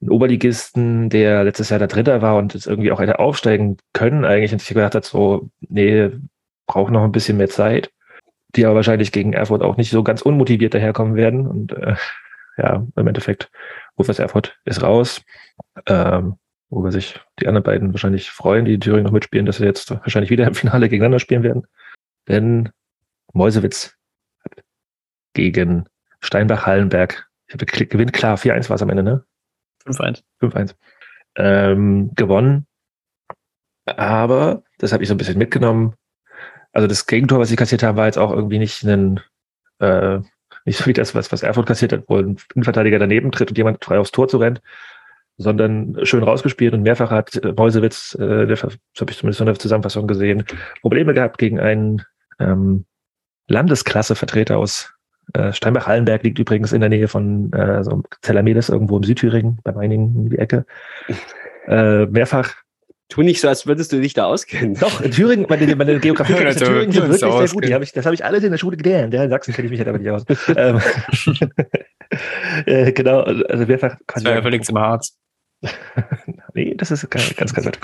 [0.00, 4.24] einen Oberligisten, der letztes Jahr der Dritter war und jetzt irgendwie auch hätte aufsteigen können,
[4.24, 6.10] eigentlich und sich gedacht hat, so, nee,
[6.66, 7.92] braucht noch ein bisschen mehr Zeit,
[8.54, 11.46] die aber wahrscheinlich gegen Erfurt auch nicht so ganz unmotiviert daherkommen werden.
[11.46, 11.96] Und äh,
[12.58, 13.50] ja, im Endeffekt,
[13.98, 15.22] Rufus Erfurt ist raus.
[15.86, 16.36] Ähm,
[16.72, 19.90] worüber sich die anderen beiden wahrscheinlich freuen, die in Thüringen noch mitspielen, dass sie jetzt
[19.90, 21.66] wahrscheinlich wieder im Finale gegeneinander spielen werden.
[22.28, 22.70] Denn
[23.32, 23.94] Mäusewitz
[25.34, 25.86] gegen
[26.20, 29.24] Steinbach-Hallenberg, ich habe gewinnt klar, 4-1 war es am Ende, ne?
[29.86, 30.22] 5-1.
[30.40, 30.74] 5-1.
[31.36, 32.66] Ähm, gewonnen.
[33.84, 35.94] Aber, das habe ich so ein bisschen mitgenommen.
[36.72, 39.20] Also das Gegentor, was sie kassiert haben, war jetzt auch irgendwie nicht ein,
[39.78, 40.18] äh,
[40.64, 43.58] nicht so wie das, was, was Erfurt kassiert hat, wo ein Innenverteidiger daneben tritt und
[43.58, 44.62] jemand frei aufs Tor zu rennt,
[45.36, 48.74] sondern schön rausgespielt und mehrfach hat Mäusewitz, äh, das habe
[49.10, 50.44] ich zumindest in der Zusammenfassung gesehen,
[50.80, 52.02] Probleme gehabt gegen einen
[52.38, 52.86] ähm,
[53.48, 54.94] Landesklassevertreter aus
[55.34, 59.72] äh, Steinbach-Hallenberg liegt übrigens in der Nähe von äh, so Zellamedes, irgendwo im Südthüringen, bei
[59.72, 60.64] Meiningen in die Ecke.
[61.64, 62.56] Äh, mehrfach.
[63.12, 64.74] Tu nicht so, als würdest du dich da auskennen.
[64.74, 67.52] Doch, in Thüringen, meine, meine Geografie in Also, Thüringen sind wirklich sehr auskennen.
[67.52, 67.64] gut.
[67.68, 69.12] Die hab ich, das habe ich alles in der Schule gelernt.
[69.12, 70.24] Ja, in Sachsen kenne ich mich halt aber nicht aus.
[70.56, 70.80] ähm,
[72.64, 73.96] äh, genau, also mehrfach.
[74.06, 75.18] Das war ja völlig im Harz.
[76.54, 77.78] nee, das ist ganz, ganz, ganz weit.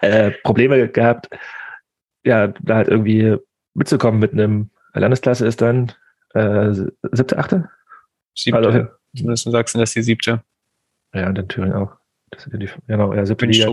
[0.00, 1.28] Äh, Probleme gehabt,
[2.24, 3.36] ja, da halt irgendwie
[3.74, 5.92] mitzukommen mit einem Landesklasse ist dann
[6.32, 7.68] äh, siebte, achte?
[8.34, 8.58] Siebte.
[8.66, 10.42] Also, Zumindest in Sachsen, das ist die siebte.
[11.14, 11.98] ja, und in Thüringen auch.
[12.32, 13.66] Das sind ja die, genau, ja, siebte Liga.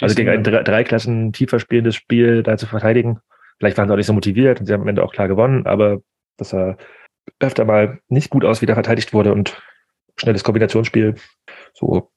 [0.00, 3.20] Also gegen ein drei, drei Klassen tiefer spielendes Spiel da zu verteidigen.
[3.58, 5.66] Vielleicht waren sie auch nicht so motiviert und sie haben am Ende auch klar gewonnen,
[5.66, 6.00] aber
[6.38, 6.76] das sah
[7.38, 9.60] öfter mal nicht gut aus, wie da verteidigt wurde und
[10.16, 11.14] schnelles Kombinationsspiel.
[11.74, 12.10] So,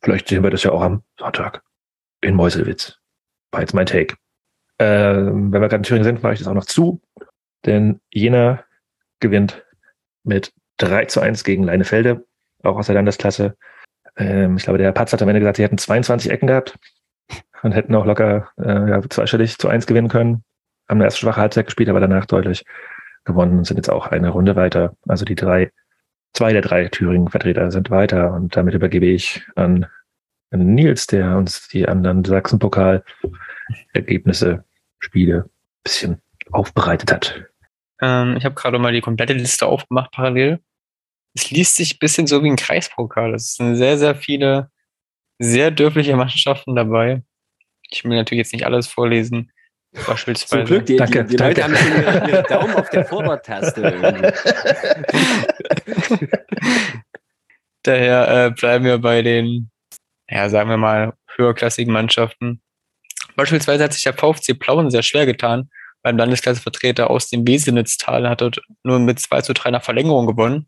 [0.00, 1.62] vielleicht sehen wir das ja auch am Sonntag
[2.20, 2.98] in Meuselwitz.
[3.50, 4.16] War jetzt mein Take.
[4.78, 7.02] Ähm, wenn wir gerade in Thüringen sind, mache ich das auch noch zu,
[7.66, 8.64] denn Jena
[9.20, 9.64] gewinnt
[10.22, 12.24] mit 3 zu 1 gegen Leinefelde,
[12.62, 13.56] auch aus der Landesklasse.
[14.16, 16.78] Ähm, ich glaube, der Patz hat am Ende gesagt, sie hätten 22 Ecken gehabt
[17.62, 20.44] und hätten auch locker äh, ja, zweistellig zu 1 gewinnen können.
[20.88, 22.64] Haben eine erste schwache Halbzeit gespielt, aber danach deutlich
[23.24, 24.94] gewonnen und sind jetzt auch eine Runde weiter.
[25.08, 25.72] Also die drei,
[26.32, 29.86] zwei der drei Thüringen-Vertreter sind weiter und damit übergebe ich an,
[30.50, 34.64] an Nils, der uns die anderen Sachsen-Pokal-Ergebnisse,
[34.98, 35.50] Spiele ein
[35.82, 37.44] bisschen aufbereitet hat.
[38.00, 40.60] Ähm, ich habe gerade mal die komplette Liste aufgemacht parallel.
[41.34, 43.34] Es liest sich ein bisschen so wie ein Kreispokal.
[43.34, 44.70] Es sind sehr, sehr viele
[45.38, 47.22] sehr dürfliche Mannschaften dabei.
[47.90, 49.50] Ich will natürlich jetzt nicht alles vorlesen.
[50.06, 50.64] Beispielsweise.
[50.64, 51.60] Zum Glück, die, Danke, die, die danke.
[51.60, 53.80] Leute haben schon ihre, ihre Daumen auf der Vorwärttaste.
[53.80, 54.32] irgendwie.
[57.84, 59.70] Daher äh, bleiben wir bei den,
[60.28, 62.60] ja, sagen wir mal, höherklassigen Mannschaften.
[63.36, 65.70] Beispielsweise hat sich der VfC Plauen sehr schwer getan.
[66.02, 70.66] Beim Landesklassevertreter aus dem Besenitztal hat dort nur mit 2 zu 3 nach Verlängerung gewonnen.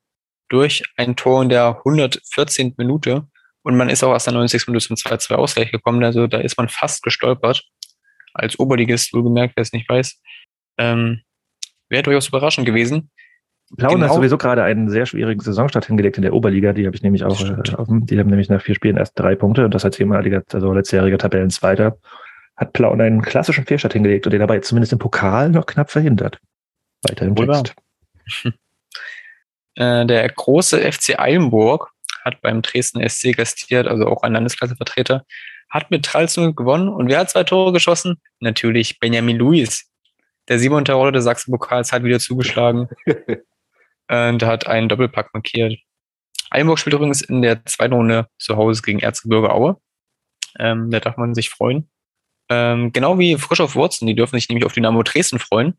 [0.49, 2.75] Durch ein Tor in der 114.
[2.77, 3.27] Minute.
[3.63, 4.69] Und man ist auch aus der 90.
[4.69, 6.05] Minute zum 2-2 Ausgleich gekommen.
[6.05, 7.65] Also da ist man fast gestolpert.
[8.33, 10.21] Als Oberligist, wohlgemerkt, wer es nicht weiß.
[10.79, 11.23] Ähm,
[11.89, 13.11] Wäre durchaus überraschend gewesen.
[13.77, 14.15] Plauen hat Genau.
[14.15, 16.73] sowieso gerade einen sehr schwierigen Saisonstart hingelegt in der Oberliga.
[16.73, 17.41] Die habe ich nämlich auch.
[17.41, 20.43] Äh, dem- die haben nämlich nach vier Spielen erst drei Punkte und das als ehemaliger,
[20.53, 21.99] also letztjähriger Tabellenzweiter.
[22.57, 25.91] Hat Plauen einen klassischen Fehlstart hingelegt und den aber jetzt zumindest im Pokal noch knapp
[25.91, 26.39] verhindert.
[27.09, 27.35] Weiter im.
[27.35, 27.75] Text.
[29.77, 31.93] Äh, der große FC Eilenburg
[32.25, 35.25] hat beim Dresden SC gastiert, also auch ein Landesklassevertreter,
[35.71, 36.89] hat mit 3 zu 0 gewonnen.
[36.89, 38.21] Und wer hat zwei Tore geschossen?
[38.41, 39.91] Natürlich Benjamin Luis.
[40.49, 42.89] Der Simon Terodde des Sachsen-Pokals hat wieder zugeschlagen
[44.09, 45.79] und hat einen Doppelpack markiert.
[46.51, 49.81] Eilenburg spielt übrigens in der zweiten Runde zu Hause gegen Erzgebirge Aue.
[50.59, 51.91] Ähm, da darf man sich freuen.
[52.49, 55.77] Ähm, genau wie Frisch auf Wurzen, die dürfen sich nämlich auf Dynamo Dresden freuen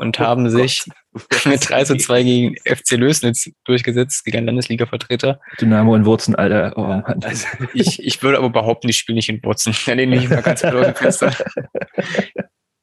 [0.00, 0.84] und haben sich
[1.44, 5.40] mit 3 zu 2 gegen FC Lösnitz durchgesetzt, gegen einen Landesliga-Vertreter.
[5.60, 6.72] Dynamo in Wurzen, Alter.
[6.76, 7.04] Oh, Mann.
[7.22, 9.74] Also ich, ich würde aber behaupten, die spielen nicht in Wurzen.
[9.86, 11.34] Da nehme ich mal ganz blöd Fenster.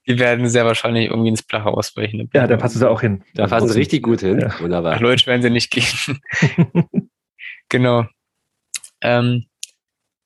[0.07, 2.29] Die werden sehr wahrscheinlich irgendwie ins Blache ausweichen.
[2.31, 3.23] ja, da passen sie auch hin.
[3.33, 3.79] Da passen sie Wurzen.
[3.79, 4.39] richtig gut hin.
[4.39, 4.49] Ja.
[4.49, 4.99] Nach Wunderbar.
[4.99, 6.19] Leutsch werden sie nicht gehen.
[7.69, 8.05] genau.
[9.01, 9.47] Ähm,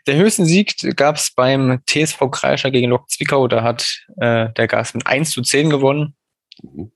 [0.05, 3.47] der höchsten Sieg gab es beim TSV Kreischer gegen Lok Zwickau.
[3.47, 6.15] Da hat äh, der Gas mit 1 zu 10 gewonnen.
[6.61, 6.91] Mhm.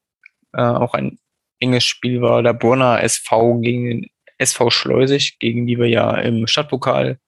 [0.54, 1.18] Äh, auch ein
[1.60, 6.48] enges Spiel war der Burner SV gegen den SV Schleusig, gegen die wir ja im
[6.48, 7.20] Stadtpokal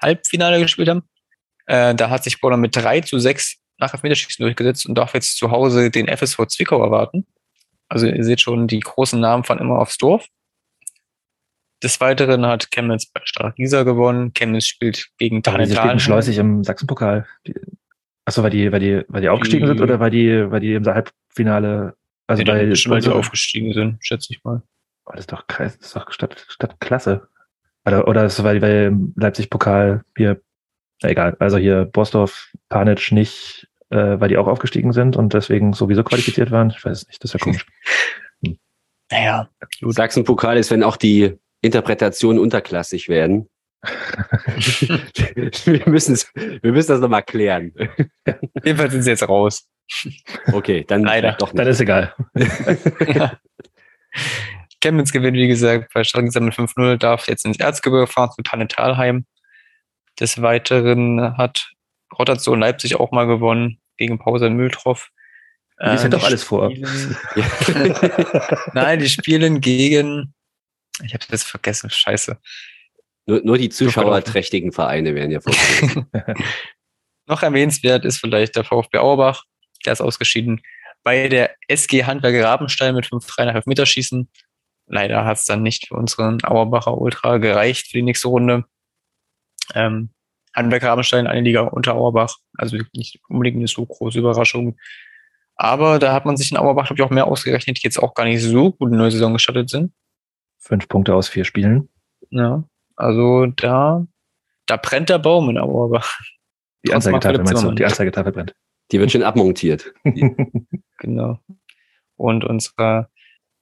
[0.00, 1.02] Halbfinale gespielt haben.
[1.66, 5.36] Äh, da hat sich Burner mit 3 zu 6 nach Elfmeterschießen durchgesetzt und darf jetzt
[5.36, 7.26] zu Hause den FSV Zwickau erwarten.
[7.88, 10.26] Also ihr seht schon, die großen Namen fahren immer aufs Dorf.
[11.82, 14.32] Des Weiteren hat Chemnitz bei Stark gewonnen.
[14.34, 15.98] Chemnitz spielt gegen spielten Dahlheim.
[15.98, 17.26] schleusig im Sachsenpokal.
[18.24, 20.74] Achso, weil die, weil die, weil die aufgestiegen Die- sind oder weil die, weil die
[20.74, 24.62] im Halbfinale, also dann weil, weil die aufgestiegen sind, schätze ich mal.
[25.06, 27.28] Oh, das ist doch, Kreis- das ist doch Stadt, Stadtklasse.
[27.84, 30.40] Oder, oder das war weil Leipzig-Pokal hier,
[31.02, 35.72] na egal, also hier Borsdorf, Panic nicht, äh, weil die auch aufgestiegen sind und deswegen
[35.72, 36.70] sowieso qualifiziert waren.
[36.70, 37.66] Ich weiß es nicht, das ist ja komisch.
[39.10, 39.50] Naja,
[39.82, 43.46] Sachsen-Pokal ist, wenn auch die Interpretationen unterklassig werden.
[45.64, 47.72] wir, müssen wir müssen das nochmal klären.
[48.64, 49.68] jedenfalls sind sie jetzt raus.
[50.52, 51.32] Okay, dann Leider.
[51.32, 51.74] doch Dann nicht.
[51.74, 52.14] ist egal.
[54.80, 59.26] Chemnitz gewinnt, wie gesagt, bei Schalke mit 5-0, darf jetzt ins Erzgebirge fahren zu Tannetalheim.
[60.20, 61.70] Des Weiteren hat
[62.18, 65.10] Rotation Leipzig auch mal gewonnen gegen Pause in Mühltroff.
[65.80, 66.70] Die ist ja Äh, doch die alles vor.
[68.74, 70.34] Nein, die spielen gegen.
[71.04, 72.38] Ich habe jetzt vergessen, scheiße.
[73.26, 76.06] Nur, nur die zuschauerträchtigen Vereine werden ja vorgelesen.
[77.26, 79.44] Noch erwähnenswert ist vielleicht der VfB Auerbach,
[79.86, 80.60] der ist ausgeschieden.
[81.04, 84.28] Bei der SG Handwerker Rabenstein mit 5-3 nach Elfmeterschießen.
[84.86, 88.64] Leider hat es dann nicht für unseren Auerbacher Ultra gereicht für die nächste Runde.
[89.74, 90.10] Ähm,
[90.54, 94.76] Handwerker Rabenstein, eine Liga unter Auerbach, also nicht unbedingt eine so große Überraschung.
[95.56, 98.14] Aber da hat man sich in Auerbach, glaube ich, auch mehr ausgerechnet, die jetzt auch
[98.14, 99.92] gar nicht so gut in die neue Saison gestartet sind.
[100.58, 101.88] Fünf Punkte aus vier Spielen.
[102.30, 102.64] Ja,
[103.02, 104.06] also da,
[104.66, 106.18] da brennt der Baum in Auerbach.
[106.86, 107.72] Die Anzeigetafel meinst du?
[107.72, 108.54] Die Anzeigetafel brennt.
[108.90, 109.92] Die wird schon abmontiert.
[110.98, 111.40] Genau.
[112.14, 113.10] Und unser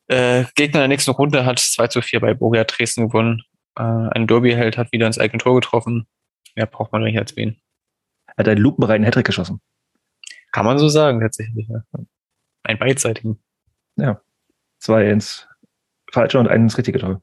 [0.08, 3.42] äh, Gegner in der nächsten Runde hat 2 zu 4 bei Borussia Dresden gewonnen.
[3.78, 6.06] Äh, ein Derby-Held hat wieder ins eigene Tor getroffen.
[6.54, 7.58] Mehr braucht man nicht erzählen.
[8.36, 9.62] Hat einen lupenreinen Hattrick geschossen.
[10.52, 11.66] Kann man so sagen, tatsächlich.
[11.66, 11.82] Ja.
[12.62, 13.42] Ein beidseitigen.
[14.80, 15.48] Zwei ins
[16.12, 17.22] falsche und einen ins richtige Tor.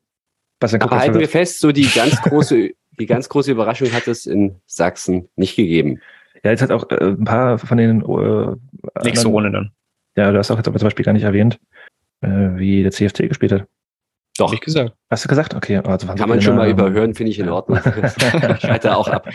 [0.59, 4.25] Bastian Aber halten wir fest, so die ganz große, die ganz große Überraschung hat es
[4.25, 6.01] in Sachsen nicht gegeben.
[6.43, 9.71] Ja, jetzt hat auch äh, ein paar von den äh, Nächste Runde dann.
[10.15, 11.59] Ja, du hast auch jetzt aber zum Beispiel gar nicht erwähnt,
[12.21, 13.65] äh, wie der CFC gespielt hat.
[14.37, 14.93] Doch, Hab ich gesagt.
[15.09, 15.55] Hast du gesagt?
[15.55, 15.77] Okay.
[15.77, 17.79] Also kann man schon mal überhören, finde ich in Ordnung.
[18.57, 19.27] ich halte auch ab.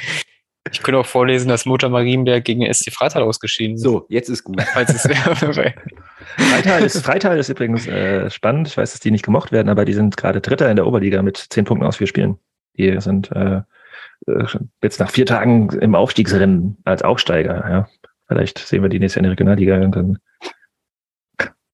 [0.70, 3.82] Ich könnte auch vorlesen, dass Mutter Marienberg gegen SC Freital ausgeschieden ist.
[3.82, 4.62] So, jetzt ist gut.
[4.72, 5.02] Falls es
[6.36, 8.68] Freital ist, Freital ist übrigens äh, spannend.
[8.68, 11.20] Ich weiß, dass die nicht gemocht werden, aber die sind gerade Dritter in der Oberliga
[11.22, 12.38] mit zehn Punkten aus vier Spielen.
[12.78, 13.62] Die sind äh,
[14.26, 14.44] äh,
[14.82, 17.68] jetzt nach vier Tagen im Aufstiegsrennen als Aufsteiger.
[17.68, 17.88] Ja.
[18.28, 19.76] Vielleicht sehen wir die nächste Jahr in der Regionalliga.
[19.80, 20.18] Und dann,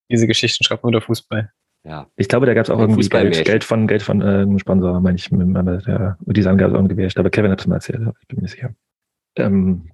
[0.09, 1.51] Diese Geschichten schreibt nur der Fußball.
[1.83, 3.07] Ja, ich glaube, da gab es auch irgendwie.
[3.07, 5.31] Geld, Geld von Geld von äh, einem Sponsor, meine ich.
[5.31, 7.05] Aber der, diese Angabe ist auch irgendwie.
[7.05, 8.01] Ich glaube, Kevin hat es mal erzählt.
[8.01, 8.73] aber Ich bin mir nicht sicher.
[9.37, 9.89] Ähm,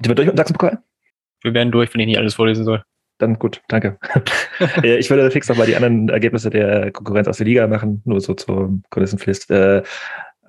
[0.00, 0.82] die wird durch mit dem Sachsenpokal?
[1.42, 2.82] Wir werden durch, wenn ich nicht alles vorlesen soll.
[3.18, 3.98] Dann gut, danke.
[4.82, 8.20] Äh, ich würde fix nochmal die anderen Ergebnisse der Konkurrenz aus der Liga machen, nur
[8.20, 9.50] so zur Kulissenpflicht.
[9.50, 9.82] Äh,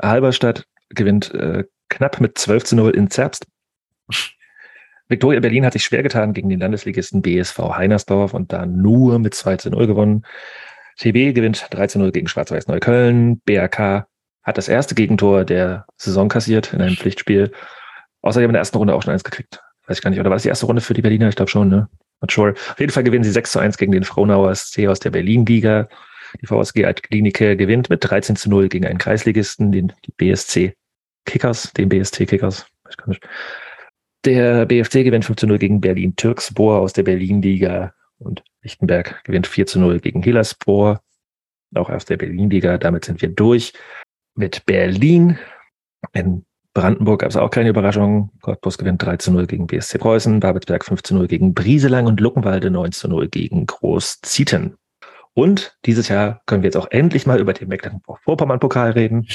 [0.02, 3.48] Halberstadt gewinnt äh, knapp mit 12 zu 0 in Zerbst.
[5.08, 9.34] Viktoria Berlin hat sich schwer getan gegen den Landesligisten BSV Heinersdorf und da nur mit
[9.34, 10.26] 2 zu 0 gewonnen.
[11.02, 13.40] TB gewinnt 3 zu 0 gegen Schwarz-Weiß Neukölln.
[13.40, 14.08] BRK
[14.44, 17.52] hat das erste Gegentor der Saison kassiert in einem Pflichtspiel.
[18.22, 19.64] Außerdem in der ersten Runde auch schon eins gekriegt.
[19.88, 20.20] Weiß ich gar nicht.
[20.20, 21.28] Oder war das die erste Runde für die Berliner?
[21.28, 21.90] Ich glaube schon, ne?
[22.22, 22.52] Not sure.
[22.52, 25.90] Auf jeden Fall gewinnen sie 6 zu 1 gegen den Frohnauer SC aus der Berlin-Liga.
[26.40, 30.76] Die VSG Altklinike gewinnt mit 13 zu 0 gegen einen Kreisligisten, den BSC
[31.26, 32.68] Kickers, den BST Kickers.
[32.84, 33.28] Weiß gar nicht.
[34.24, 39.48] Der BFC gewinnt 5 zu 0 gegen Berlin Türkspor aus der Berlin-Liga und Lichtenberg gewinnt
[39.48, 41.02] 4 zu 0 gegen Hillerspor,
[41.76, 42.78] auch aus der Berlin-Liga.
[42.78, 43.74] Damit sind wir durch
[44.36, 45.38] mit Berlin.
[46.14, 48.32] In Brandenburg gab es auch keine Überraschung.
[48.42, 52.20] Cottbus gewinnt 3 zu 0 gegen BSC Preußen, Babelsberg 5 zu 0 gegen Brieselang und
[52.20, 54.78] Luckenwalde 9 zu 0 gegen Großzieten.
[55.34, 59.28] Und dieses Jahr können wir jetzt auch endlich mal über den Mecklenburg-Vorpommern-Pokal reden.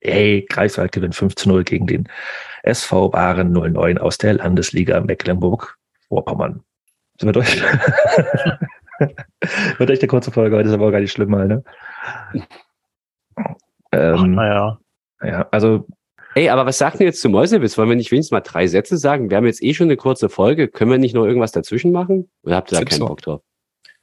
[0.00, 2.08] Ey, Greifswald gewinnt 5 zu 0 gegen den
[2.62, 6.62] SV Waren 09 aus der Landesliga Mecklenburg-Vorpommern.
[7.18, 7.62] Sind wir durch?
[9.78, 11.62] Wird echt eine kurze Folge, heute ist aber auch gar nicht schlimm mal, ne?
[13.36, 13.44] Ach,
[13.92, 14.78] Ähm, naja.
[15.22, 15.86] ja, also
[16.34, 17.76] Ey, aber was sagt ihr jetzt zu Mäusewitz?
[17.78, 19.30] Wollen wir nicht wenigstens mal drei Sätze sagen?
[19.30, 20.68] Wir haben jetzt eh schon eine kurze Folge.
[20.68, 22.30] Können wir nicht noch irgendwas dazwischen machen?
[22.44, 23.06] Oder habt ihr da keinen so.
[23.06, 23.40] Bock drauf?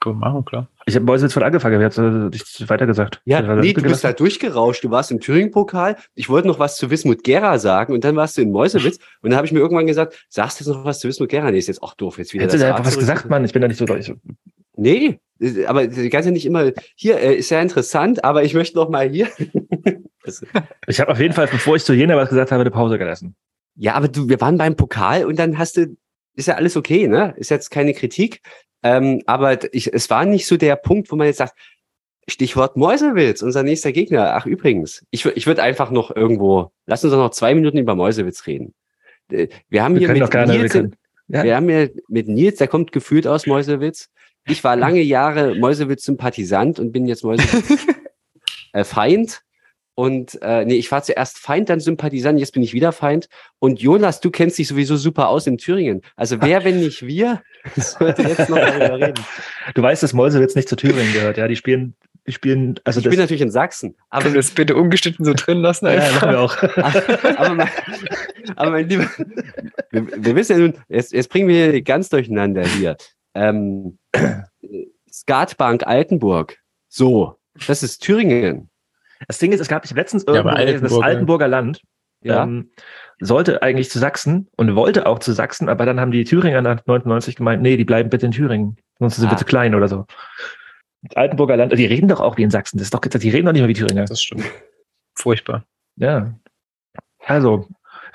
[0.01, 0.67] Können wir machen, klar.
[0.87, 3.21] Ich habe jetzt voll angefangen, wer hat äh, nichts weiter gesagt?
[3.25, 4.83] Ja, nee, du bist da durchgerauscht.
[4.83, 5.97] Du warst im Thüringen-Pokal.
[6.13, 8.99] Ich wollte noch was zu Wismut Gera sagen und dann warst du in Mäusewitz.
[9.21, 11.49] Und dann habe ich mir irgendwann gesagt, sagst du jetzt noch was zu Wismut Gera?
[11.49, 12.19] Nee, ist jetzt auch doof.
[12.19, 13.43] Jetzt wieder Hättest du da einfach was gesagt, Mann?
[13.43, 14.13] Ich bin da nicht so durch.
[14.77, 15.19] Nee,
[15.67, 19.09] aber die ganze nicht immer, hier, äh, ist ja interessant, aber ich möchte noch mal
[19.09, 19.27] hier.
[20.87, 23.35] Ich habe auf jeden Fall, bevor ich zu Jena was gesagt habe, eine Pause gelassen.
[23.75, 25.95] ja, aber du, wir waren beim Pokal und dann hast du,
[26.33, 27.35] ist ja alles okay, ne?
[27.37, 28.41] Ist jetzt keine Kritik.
[28.85, 31.57] Ähm, aber ich, es war nicht so der Punkt, wo man jetzt sagt,
[32.27, 34.35] Stichwort Mäusewitz, unser nächster Gegner.
[34.35, 37.95] Ach, übrigens, ich, ich würde einfach noch irgendwo, lass uns doch noch zwei Minuten über
[37.95, 38.75] Mäusewitz reden.
[39.31, 40.95] Äh, Wir haben Wir hier mit gerne, wir Nils, können.
[41.29, 41.43] Ja.
[41.43, 44.11] wir haben hier mit Nils, der kommt gefühlt aus Mäusewitz.
[44.47, 49.41] ich war lange Jahre Mäusewitz-Sympathisant und bin jetzt Mäusewitz-Feind.
[49.95, 53.29] Und äh, nee, ich war zuerst Feind, dann Sympathisant, jetzt bin ich wieder Feind.
[53.59, 56.01] Und Jonas, du kennst dich sowieso super aus in Thüringen.
[56.17, 57.41] Also wer, wenn nicht wir,
[57.77, 59.23] sollte jetzt noch darüber reden.
[59.73, 61.47] Du weißt, dass Mäusewitz nicht zu Thüringen gehört, ja.
[61.47, 61.95] Die spielen,
[62.27, 63.95] die spielen, also Ich das, bin natürlich in Sachsen.
[64.09, 65.85] Aber, Können wir das bitte ungeschnitten so drin lassen?
[65.85, 66.21] ja, Einfach?
[66.21, 67.37] machen wir auch.
[67.37, 67.69] aber, mein,
[68.57, 69.09] aber mein Lieber,
[69.91, 72.97] wir, wir wissen ja nun, jetzt, jetzt bringen wir hier ganz durcheinander hier.
[73.33, 73.97] Ähm,
[75.09, 76.57] Skatbank Altenburg.
[76.89, 78.69] So, das ist Thüringen.
[79.27, 81.05] Das Ding ist, es gab ich letztens Ja, irgendwo das Altenburg, ja.
[81.07, 81.81] Altenburger Land
[82.21, 82.43] Ja.
[82.43, 82.71] ähm,
[83.19, 86.85] sollte eigentlich zu Sachsen und wollte auch zu Sachsen, aber dann haben die Thüringer nach
[86.85, 89.31] 99 gemeint, nee, die bleiben bitte in Thüringen, sonst sind Ah.
[89.31, 90.05] wir zu klein oder so.
[91.03, 93.45] Das Altenburger Land, die reden doch auch wie in Sachsen, das ist doch, die reden
[93.45, 94.05] doch nicht mehr wie Thüringer.
[94.05, 94.43] Das stimmt.
[95.15, 95.63] Furchtbar.
[95.97, 96.33] Ja.
[97.25, 97.67] Also,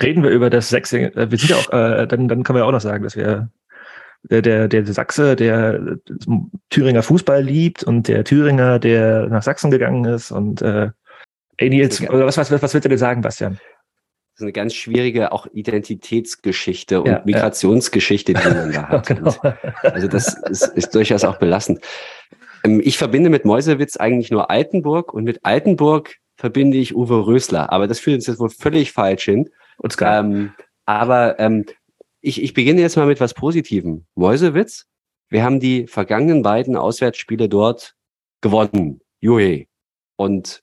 [0.02, 2.66] reden wir über das Sächsische, äh, wir sind ja auch, äh, dann, dann können wir
[2.66, 3.48] auch noch sagen, dass wir
[4.22, 5.96] der, der, der Sachse, der
[6.68, 10.90] Thüringer Fußball liebt und der Thüringer, der nach Sachsen gegangen ist und äh,
[11.56, 13.54] ey, Nils, oder was, was, was willst du denn sagen, Bastian?
[13.54, 17.22] Das ist eine ganz schwierige auch Identitätsgeschichte und Ja, ja.
[17.24, 19.06] Migrationsgeschichte, die man da hat.
[19.06, 19.35] Genau.
[19.83, 21.80] Also das ist, ist durchaus auch belastend.
[22.64, 27.70] Ähm, Ich verbinde mit Mäusewitz eigentlich nur Altenburg und mit Altenburg verbinde ich Uwe Rösler.
[27.70, 29.50] Aber das führt uns jetzt wohl völlig falsch hin.
[29.76, 29.96] Und.
[30.00, 30.52] Ähm,
[30.87, 31.66] aber ähm,
[32.20, 34.06] ich, ich beginne jetzt mal mit was Positivem.
[34.14, 34.87] Mäusewitz,
[35.28, 37.94] wir haben die vergangenen beiden Auswärtsspiele dort
[38.40, 39.00] gewonnen.
[39.20, 39.66] Juhe.
[40.16, 40.62] Und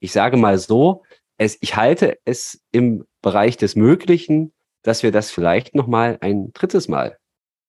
[0.00, 1.02] ich sage mal so,
[1.36, 6.52] es, ich halte es im Bereich des Möglichen, dass wir das vielleicht noch mal ein
[6.52, 7.18] drittes Mal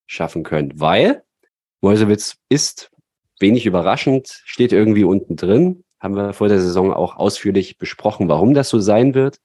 [0.06, 1.24] schaffen können, weil
[1.80, 2.90] Mäusewitz ist
[3.40, 8.54] wenig überraschend, steht irgendwie unten drin, haben wir vor der Saison auch ausführlich besprochen, warum
[8.54, 9.40] das so sein wird.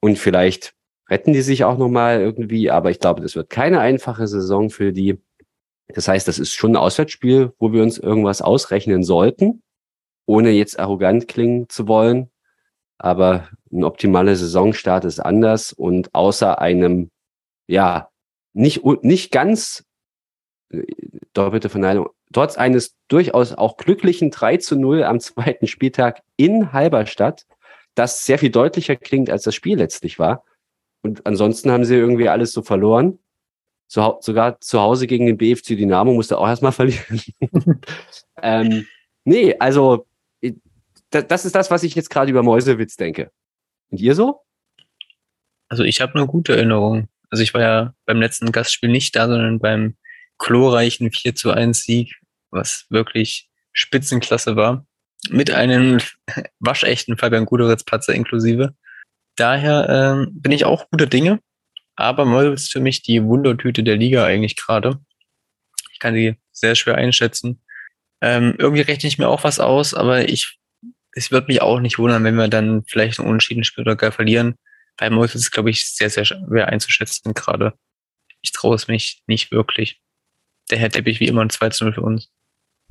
[0.00, 0.74] Und vielleicht
[1.10, 4.70] retten die sich auch noch mal irgendwie, aber ich glaube, das wird keine einfache Saison
[4.70, 5.18] für die.
[5.88, 9.62] Das heißt, das ist schon ein Auswärtsspiel, wo wir uns irgendwas ausrechnen sollten,
[10.24, 12.30] ohne jetzt arrogant klingen zu wollen.
[12.96, 17.10] Aber ein optimaler Saisonstart ist anders und außer einem,
[17.66, 18.08] ja,
[18.52, 19.84] nicht, nicht ganz
[20.70, 20.84] äh,
[21.32, 27.46] doppelte Verneinung, trotz eines durchaus auch glücklichen 3 zu 0 am zweiten Spieltag in Halberstadt,
[27.94, 30.44] das sehr viel deutlicher klingt, als das Spiel letztlich war.
[31.02, 33.18] Und ansonsten haben sie irgendwie alles so verloren.
[33.96, 37.22] Hau- sogar zu Hause gegen den BFC Dynamo musste auch erstmal verlieren.
[38.42, 38.86] ähm,
[39.24, 40.06] nee, also
[41.10, 43.32] das ist das, was ich jetzt gerade über Mäusewitz denke.
[43.90, 44.42] Und ihr so?
[45.68, 47.08] Also ich habe eine gute Erinnerung.
[47.30, 49.96] Also ich war ja beim letzten Gastspiel nicht da, sondern beim
[50.38, 52.14] glorreichen 4 zu 1 Sieg,
[52.50, 54.86] was wirklich Spitzenklasse war.
[55.30, 55.98] Mit einem
[56.60, 58.74] waschechten Fabian Guderitz-Patzer inklusive.
[59.40, 61.40] Daher ähm, bin ich auch guter Dinge.
[61.96, 65.00] Aber Molwitz ist für mich die Wundertüte der Liga eigentlich gerade.
[65.92, 67.62] Ich kann sie sehr schwer einschätzen.
[68.20, 70.58] Ähm, irgendwie rechne ich mir auch was aus, aber ich,
[71.12, 74.12] es wird mich auch nicht wundern, wenn wir dann vielleicht ein Unentschieden spielen oder gar
[74.12, 74.56] verlieren.
[74.98, 77.72] Bei Molwitz ist, glaube ich, sehr, sehr schwer einzuschätzen gerade.
[78.42, 80.02] Ich traue es mich nicht wirklich.
[80.70, 82.30] Der Herr Teppich wie immer ein 2 zu 0 für uns.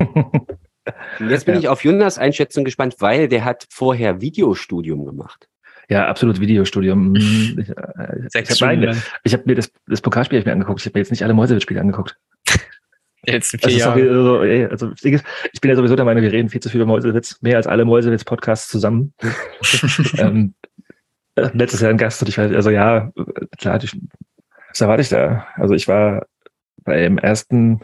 [1.20, 1.60] Jetzt bin Ja.
[1.60, 5.46] ich auf Jonas Einschätzung gespannt, weil der hat vorher Videostudium gemacht.
[5.90, 7.14] Ja, absolut Videostudium.
[7.16, 10.80] Ich, äh, Sechs ich habe ich hab mir das, das Pokalspiel ich mir angeguckt.
[10.80, 12.16] Ich habe mir jetzt nicht alle Mäusewitz-Spiele angeguckt.
[13.26, 14.68] Letzten Das vier auch Jahre.
[14.70, 15.04] also, ist,
[15.52, 17.66] ich bin ja sowieso der Meinung, wir reden viel zu viel über Mäusewitz, mehr als
[17.66, 19.12] alle Mäusewitz-Podcasts zusammen.
[20.16, 20.54] ähm,
[21.34, 23.12] äh, letztes Jahr ein Gast und ich war, also ja,
[23.58, 23.94] klar, ich,
[24.68, 25.46] was erwarte ich da?
[25.56, 26.26] Also ich war
[26.84, 27.80] beim ersten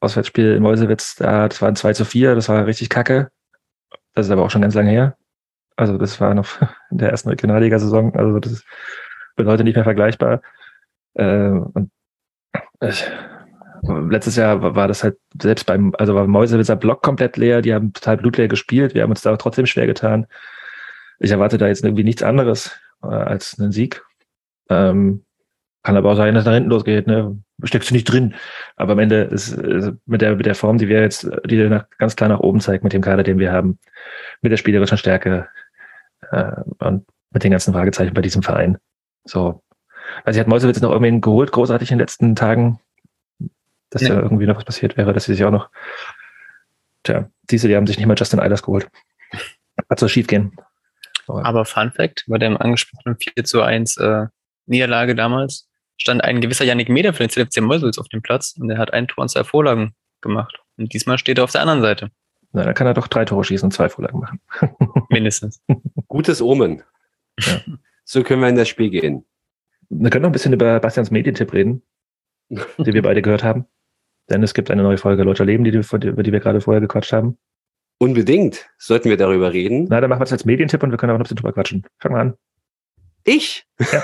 [0.00, 3.30] Auswärtsspiel in Mäusewitz, da, das war ein 2 zu 4, das war richtig kacke.
[4.14, 5.16] Das ist aber auch schon ganz lange her.
[5.80, 6.46] Also das war noch
[6.90, 8.66] in der ersten Regionalliga-Saison, also das ist
[9.36, 10.42] bis heute nicht mehr vergleichbar.
[11.14, 11.90] Äh, und
[12.82, 13.10] ich,
[13.82, 17.94] letztes Jahr war das halt selbst beim, also war Mäusewitzer Block komplett leer, die haben
[17.94, 20.26] total blutleer gespielt, wir haben uns da trotzdem schwer getan.
[21.18, 24.02] Ich erwarte da jetzt irgendwie nichts anderes äh, als einen Sieg.
[24.68, 25.24] Ähm,
[25.82, 27.42] kann aber auch sein, dass es nach hinten losgeht, ne?
[27.64, 28.34] Steckst du nicht drin.
[28.76, 31.86] Aber am Ende ist, ist mit der, mit der Form, die wir jetzt, die nach,
[31.96, 33.78] ganz klar nach oben zeigt, mit dem Kader, den wir haben,
[34.42, 35.48] mit der spielerischen Stärke
[36.30, 38.78] äh, und mit den ganzen Fragezeichen bei diesem Verein.
[39.24, 39.62] So.
[40.24, 42.80] Also hat Mäusewitz noch irgendwen geholt, großartig in den letzten Tagen,
[43.90, 44.08] dass Nee.
[44.08, 45.68] da irgendwie noch was passiert wäre, dass sie sich auch noch,
[47.04, 48.88] tja, diese, die haben sich nicht mal Justin Eilers geholt.
[49.88, 50.56] Hat so schief gehen.
[51.26, 54.26] Aber, Aber Fun Fact, bei dem angesprochenen 4 zu 1 äh,
[54.66, 58.70] Niederlage damals stand ein gewisser Yannick Meder für den CFC Meuselwitz auf dem Platz und
[58.70, 60.58] er hat ein Tor und zwei Vorlagen gemacht.
[60.76, 62.10] Und diesmal steht er auf der anderen Seite.
[62.52, 64.40] Na, dann kann er doch drei Tore schießen und zwei Vorlagen machen.
[65.08, 65.62] Mindestens.
[66.08, 66.82] Gutes Omen.
[67.38, 67.60] Ja.
[68.04, 69.24] So können wir in das Spiel gehen.
[69.88, 71.82] Wir können noch ein bisschen über Bastians Medientipp reden,
[72.50, 73.66] den wir beide gehört haben.
[74.28, 77.12] Denn es gibt eine neue Folge Leute Leben, die, über die wir gerade vorher gequatscht
[77.12, 77.38] haben.
[77.98, 78.68] Unbedingt.
[78.78, 79.86] Sollten wir darüber reden?
[79.90, 81.52] Na, dann machen wir es als Medientipp und wir können auch noch ein bisschen drüber
[81.52, 81.84] quatschen.
[81.98, 82.34] Fangen wir an.
[83.24, 83.66] Ich?
[83.78, 84.02] Ja.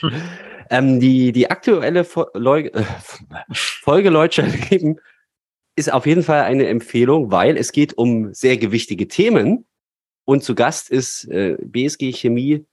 [0.70, 2.84] ähm, die, die aktuelle Folge, äh,
[3.52, 5.00] Folge Leutscher Leben
[5.76, 9.66] ist auf jeden Fall eine Empfehlung, weil es geht um sehr gewichtige Themen.
[10.24, 12.64] Und zu Gast ist äh, BSG Chemie,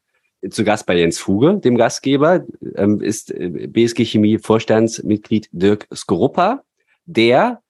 [0.49, 2.45] zu Gast bei Jens Fuge, dem Gastgeber,
[2.75, 6.63] ähm, ist äh, BSG Chemie Vorstandsmitglied Dirk Skorupa,
[7.05, 7.61] der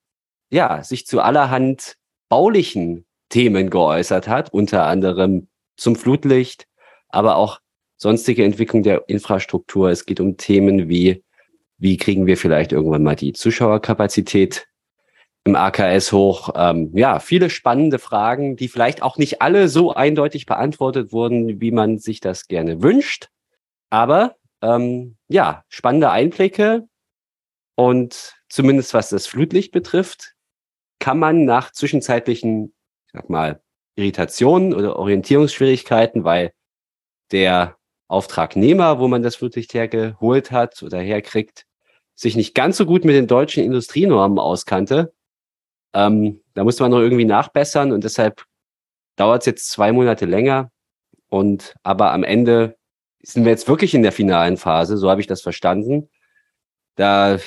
[0.49, 1.97] ja sich zu allerhand
[2.29, 6.67] baulichen Themen geäußert hat, unter anderem zum Flutlicht,
[7.09, 7.59] aber auch
[7.97, 9.89] sonstige Entwicklung der Infrastruktur.
[9.89, 11.23] Es geht um Themen wie,
[11.77, 14.67] wie kriegen wir vielleicht irgendwann mal die Zuschauerkapazität
[15.43, 16.49] im AKS hoch.
[16.55, 21.71] Ähm, ja, viele spannende Fragen, die vielleicht auch nicht alle so eindeutig beantwortet wurden, wie
[21.71, 23.29] man sich das gerne wünscht.
[23.89, 26.87] Aber ähm, ja, spannende Einblicke.
[27.75, 30.35] Und zumindest was das Flutlicht betrifft,
[30.99, 32.73] kann man nach zwischenzeitlichen,
[33.07, 33.61] ich sag mal,
[33.95, 36.53] Irritationen oder Orientierungsschwierigkeiten, weil
[37.31, 37.77] der
[38.07, 41.65] Auftragnehmer, wo man das Flutlicht hergeholt hat oder herkriegt,
[42.13, 45.13] sich nicht ganz so gut mit den deutschen Industrienormen auskannte.
[45.93, 48.45] Ähm, da musste man noch irgendwie nachbessern und deshalb
[49.15, 50.71] dauert es jetzt zwei Monate länger.
[51.29, 52.77] Und aber am Ende
[53.21, 56.09] sind wir jetzt wirklich in der finalen Phase, so habe ich das verstanden.
[56.95, 57.37] Da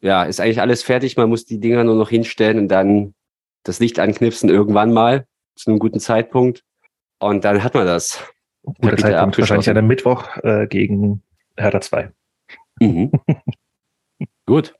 [0.00, 1.16] ja, ist eigentlich alles fertig.
[1.16, 3.14] Man muss die Dinger nur noch hinstellen und dann
[3.62, 6.64] das Licht anknipsen irgendwann mal zu einem guten Zeitpunkt.
[7.18, 8.22] Und dann hat man das.
[8.64, 11.22] Guter Zeitpunkt, wahrscheinlich an einem Mittwoch äh, gegen
[11.56, 12.12] Hertha 2.
[12.80, 13.12] Mhm.
[14.46, 14.74] Gut.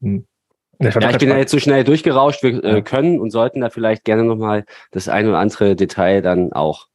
[0.00, 0.26] Hm.
[0.78, 2.42] Ich, ja, ich bin ja jetzt so schnell durchgerauscht.
[2.42, 6.52] Wir äh, können und sollten da vielleicht gerne nochmal das ein oder andere Detail dann
[6.52, 6.86] auch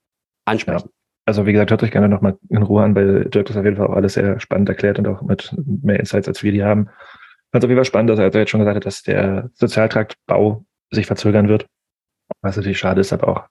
[0.46, 0.88] ansprechen.
[0.88, 0.94] Ja.
[1.26, 3.78] Also wie gesagt, hört euch gerne nochmal in Ruhe an, weil Dirk das auf jeden
[3.78, 6.90] Fall auch alles sehr spannend erklärt und auch mit mehr Insights, als wir die haben
[7.52, 10.66] fand es auf jeden Fall spannend, dass er jetzt schon gesagt hat, dass der Sozialtraktbau
[10.92, 11.66] sich verzögern wird.
[12.42, 13.44] Was natürlich schade ist, aber auch,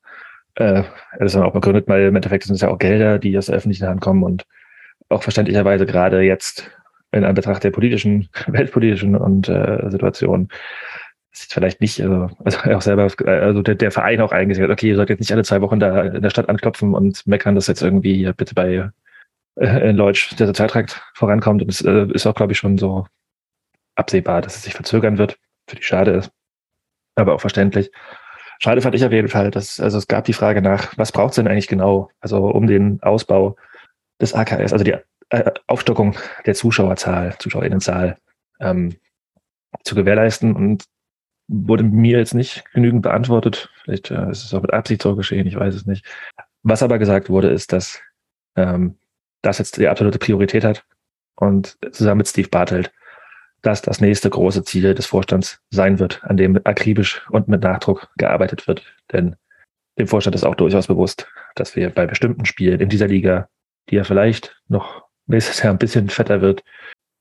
[0.54, 0.84] äh,
[1.18, 3.46] er ist dann auch begründet, weil im Endeffekt sind es ja auch Gelder, die aus
[3.46, 4.46] der öffentlichen Hand kommen und
[5.08, 6.70] auch verständlicherweise gerade jetzt
[7.12, 10.48] in Anbetracht der politischen, weltpolitischen und äh, Situation
[11.32, 14.88] ist vielleicht nicht, also, also auch selber, also der, der Verein auch eingesehen hat, okay,
[14.88, 17.66] ihr sollt jetzt nicht alle zwei Wochen da in der Stadt anklopfen und meckern, dass
[17.66, 18.90] jetzt irgendwie bitte bei
[19.56, 21.62] äh, in Leutsch der Sozialtrakt vorankommt.
[21.62, 23.06] Und es äh, ist auch, glaube ich, schon so
[23.94, 25.38] absehbar, dass es sich verzögern wird.
[25.68, 26.30] Für die schade ist.
[27.14, 27.90] Aber auch verständlich.
[28.60, 31.30] Schade fand ich auf jeden Fall, dass, also es gab die Frage nach, was braucht
[31.30, 32.10] es denn eigentlich genau?
[32.20, 33.56] Also um den Ausbau
[34.20, 34.96] des AKS, also die
[35.30, 36.16] äh, Aufstockung
[36.46, 38.16] der Zuschauerzahl, Zuschauerinnenzahl
[38.60, 38.96] ähm,
[39.84, 40.84] zu gewährleisten und
[41.48, 43.70] wurde mir jetzt nicht genügend beantwortet.
[43.82, 46.04] Vielleicht äh, ist es auch mit Absicht so geschehen, ich weiß es nicht.
[46.62, 48.00] Was aber gesagt wurde, ist, dass
[48.56, 48.98] ähm,
[49.42, 50.84] das jetzt die absolute Priorität hat
[51.36, 52.92] und zusammen mit Steve Bartelt
[53.62, 58.08] das das nächste große Ziel des Vorstands sein wird, an dem akribisch und mit Nachdruck
[58.16, 58.84] gearbeitet wird.
[59.12, 59.36] Denn
[59.98, 61.26] dem Vorstand ist auch durchaus bewusst,
[61.56, 63.48] dass wir bei bestimmten Spielen in dieser Liga,
[63.90, 66.64] die ja vielleicht noch nächstes Jahr ein bisschen fetter wird,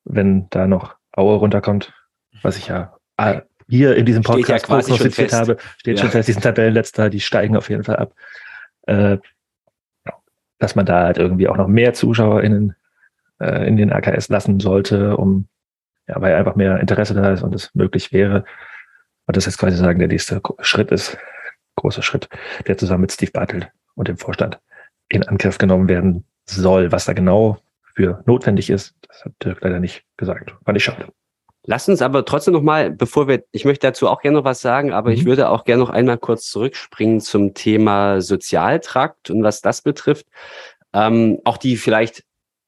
[0.05, 1.93] wenn da noch Aue runterkommt,
[2.41, 6.03] was ich ja ah, hier in diesem Podcast ja prognostiziert habe, steht ja.
[6.03, 8.13] schon fest, diesen Tabellenletzter, die steigen auf jeden Fall ab.
[8.83, 9.17] Äh,
[10.59, 12.75] dass man da halt irgendwie auch noch mehr ZuschauerInnen
[13.39, 15.47] äh, in den AKS lassen sollte, um
[16.07, 18.45] ja, weil einfach mehr Interesse da ist und es möglich wäre.
[19.25, 21.17] Und das ist quasi sagen, der nächste Schritt ist,
[21.75, 22.29] großer Schritt,
[22.65, 24.59] der zusammen mit Steve Bartelt und dem Vorstand
[25.09, 26.91] in Angriff genommen werden soll.
[26.91, 27.59] Was da genau
[27.97, 30.55] für notwendig ist, das hat Dirk leider nicht gesagt.
[30.63, 31.07] Fand ich schade.
[31.63, 34.61] Lass uns aber trotzdem noch mal, bevor wir, ich möchte dazu auch gerne noch was
[34.61, 35.15] sagen, aber mhm.
[35.15, 40.27] ich würde auch gerne noch einmal kurz zurückspringen zum Thema Sozialtrakt und was das betrifft.
[40.93, 42.23] Ähm, auch die vielleicht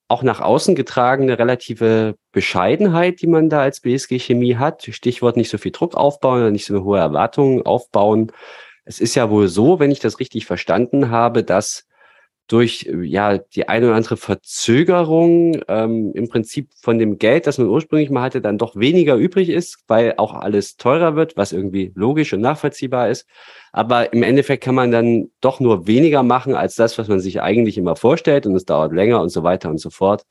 [0.09, 4.84] auch nach außen getragene relative Bescheidenheit, die man da als BSG Chemie hat.
[4.89, 8.32] Stichwort nicht so viel Druck aufbauen oder nicht so eine hohe Erwartung aufbauen.
[8.84, 11.86] Es ist ja wohl so, wenn ich das richtig verstanden habe, dass
[12.50, 17.68] durch ja die eine oder andere Verzögerung ähm, im Prinzip von dem Geld, das man
[17.68, 21.91] ursprünglich mal hatte, dann doch weniger übrig ist, weil auch alles teurer wird, was irgendwie
[21.95, 23.28] logisch und nachvollziehbar ist.
[23.72, 27.39] Aber im Endeffekt kann man dann doch nur weniger machen als das, was man sich
[27.39, 30.26] eigentlich immer vorstellt und es dauert länger und so weiter und so fort.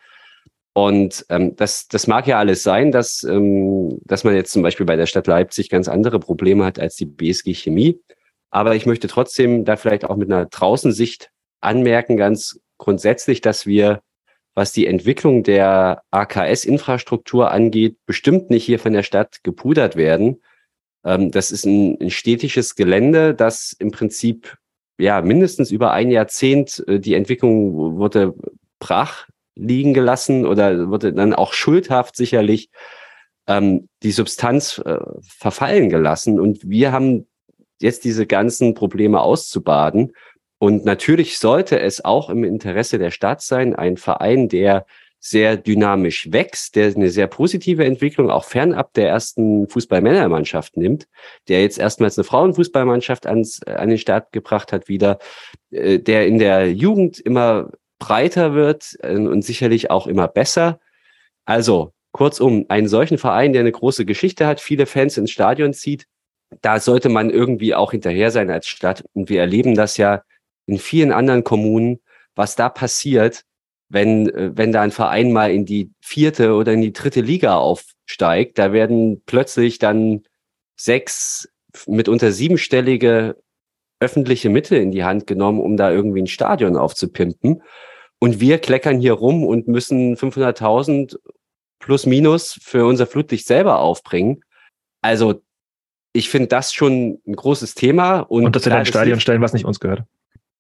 [0.73, 4.87] Und ähm, das, das mag ja alles sein, dass, ähm, dass man jetzt zum Beispiel
[4.87, 8.01] bei der Stadt Leipzig ganz andere Probleme hat als die BSG Chemie.
[8.51, 11.31] Aber ich möchte trotzdem da vielleicht auch mit einer Draußensicht
[11.61, 14.03] anmerken, ganz grundsätzlich, dass wir,
[14.55, 20.43] was die Entwicklung der AKS-Infrastruktur angeht, bestimmt nicht hier von der Stadt gepudert werden.
[21.05, 24.57] Ähm, das ist ein, ein städtisches Gelände, das im Prinzip
[24.99, 28.35] ja mindestens über ein Jahrzehnt äh, die Entwicklung wurde
[28.79, 32.71] brach liegen gelassen oder wurde dann auch schuldhaft sicherlich
[33.49, 36.39] ähm, die Substanz äh, verfallen gelassen.
[36.39, 37.27] Und wir haben
[37.81, 40.13] jetzt diese ganzen Probleme auszubaden.
[40.59, 44.87] Und natürlich sollte es auch im Interesse der Stadt sein, ein Verein, der
[45.21, 51.09] sehr dynamisch wächst, der eine sehr positive Entwicklung auch fernab der ersten Fußballmännermannschaft nimmt,
[51.49, 55.19] der jetzt erstmals eine Frauenfußballmannschaft ans, an den Start gebracht hat wieder,
[55.71, 60.79] äh, der in der Jugend immer breiter wird äh, und sicherlich auch immer besser.
[61.45, 66.07] Also kurzum, einen solchen Verein, der eine große Geschichte hat, viele Fans ins Stadion zieht,
[66.63, 69.05] da sollte man irgendwie auch hinterher sein als Stadt.
[69.13, 70.23] Und wir erleben das ja
[70.69, 71.99] in vielen anderen Kommunen,
[72.35, 73.43] was da passiert,
[73.89, 77.57] wenn, äh, wenn da ein Verein mal in die vierte oder in die dritte Liga
[77.57, 78.59] aufsteigt.
[78.59, 80.23] Da werden plötzlich dann
[80.77, 81.49] sechs,
[81.87, 83.37] mitunter siebenstellige
[84.01, 87.63] öffentliche Mittel in die Hand genommen, um da irgendwie ein Stadion aufzupimpen.
[88.21, 91.17] Und wir kleckern hier rum und müssen 500.000
[91.81, 94.43] plus minus für unser Flutlicht selber aufbringen.
[95.01, 95.43] Also
[96.13, 98.21] ich finde das schon ein großes Thema.
[98.21, 100.03] Und, und dass wir ein Stadion stellen, was nicht uns gehört.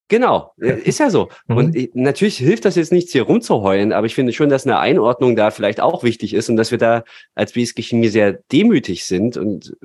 [0.08, 1.28] Genau, ist ja so.
[1.48, 1.56] Mhm.
[1.56, 5.36] Und natürlich hilft das jetzt nichts, hier rumzuheulen, aber ich finde schon, dass eine Einordnung
[5.36, 7.04] da vielleicht auch wichtig ist und dass wir da
[7.34, 9.36] als BSG Chemie sehr demütig sind.
[9.36, 9.76] Und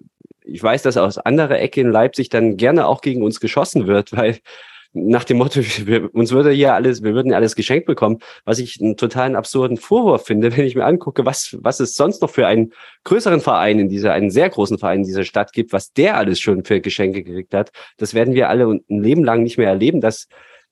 [0.45, 4.11] ich weiß, dass aus anderer Ecke in Leipzig dann gerne auch gegen uns geschossen wird,
[4.17, 4.39] weil
[4.93, 8.59] nach dem Motto, wir, uns würde hier alles, wir würden ja alles geschenkt bekommen, was
[8.59, 12.29] ich einen totalen absurden Vorwurf finde, wenn ich mir angucke, was, was es sonst noch
[12.29, 12.73] für einen
[13.03, 16.39] größeren Verein in dieser, einen sehr großen Verein in dieser Stadt gibt, was der alles
[16.39, 17.71] schon für Geschenke gekriegt hat.
[17.97, 20.27] Das werden wir alle ein Leben lang nicht mehr erleben, dass,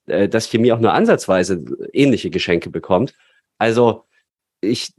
[0.06, 3.14] äh, dass Chemie auch nur ansatzweise ähnliche Geschenke bekommt.
[3.58, 4.04] Also,
[4.60, 4.92] ich,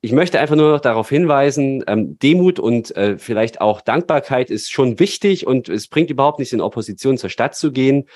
[0.00, 4.70] ich möchte einfach nur noch darauf hinweisen, ähm, Demut und äh, vielleicht auch Dankbarkeit ist
[4.70, 8.06] schon wichtig und es bringt überhaupt nichts in Opposition zur Stadt zu gehen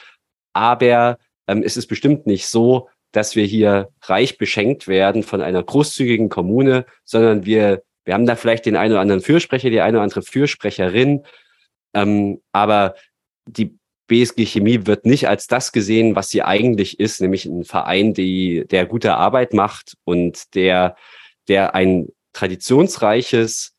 [0.59, 5.62] aber ähm, es ist bestimmt nicht so, dass wir hier reich beschenkt werden von einer
[5.62, 9.98] großzügigen Kommune, sondern wir, wir haben da vielleicht den einen oder anderen Fürsprecher, die eine
[9.98, 11.24] oder andere Fürsprecherin,
[11.94, 12.96] ähm, aber
[13.46, 13.78] die
[14.09, 18.64] BSG Chemie wird nicht als das gesehen, was sie eigentlich ist, nämlich ein Verein, die,
[18.68, 20.96] der gute Arbeit macht und der,
[21.46, 23.74] der ein traditionsreiches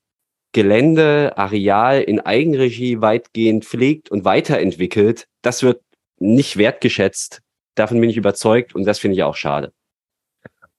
[0.54, 5.28] Gelände, Areal in Eigenregie weitgehend pflegt und weiterentwickelt.
[5.42, 5.82] Das wird
[6.20, 7.42] nicht wertgeschätzt.
[7.76, 9.72] Davon bin ich überzeugt und das finde ich auch schade.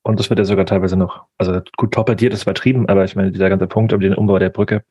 [0.02, 3.32] Und das wird ja sogar teilweise noch, also gut torpediert ist übertrieben, aber ich meine,
[3.32, 4.82] dieser ganze Punkt um den Umbau der Brücke,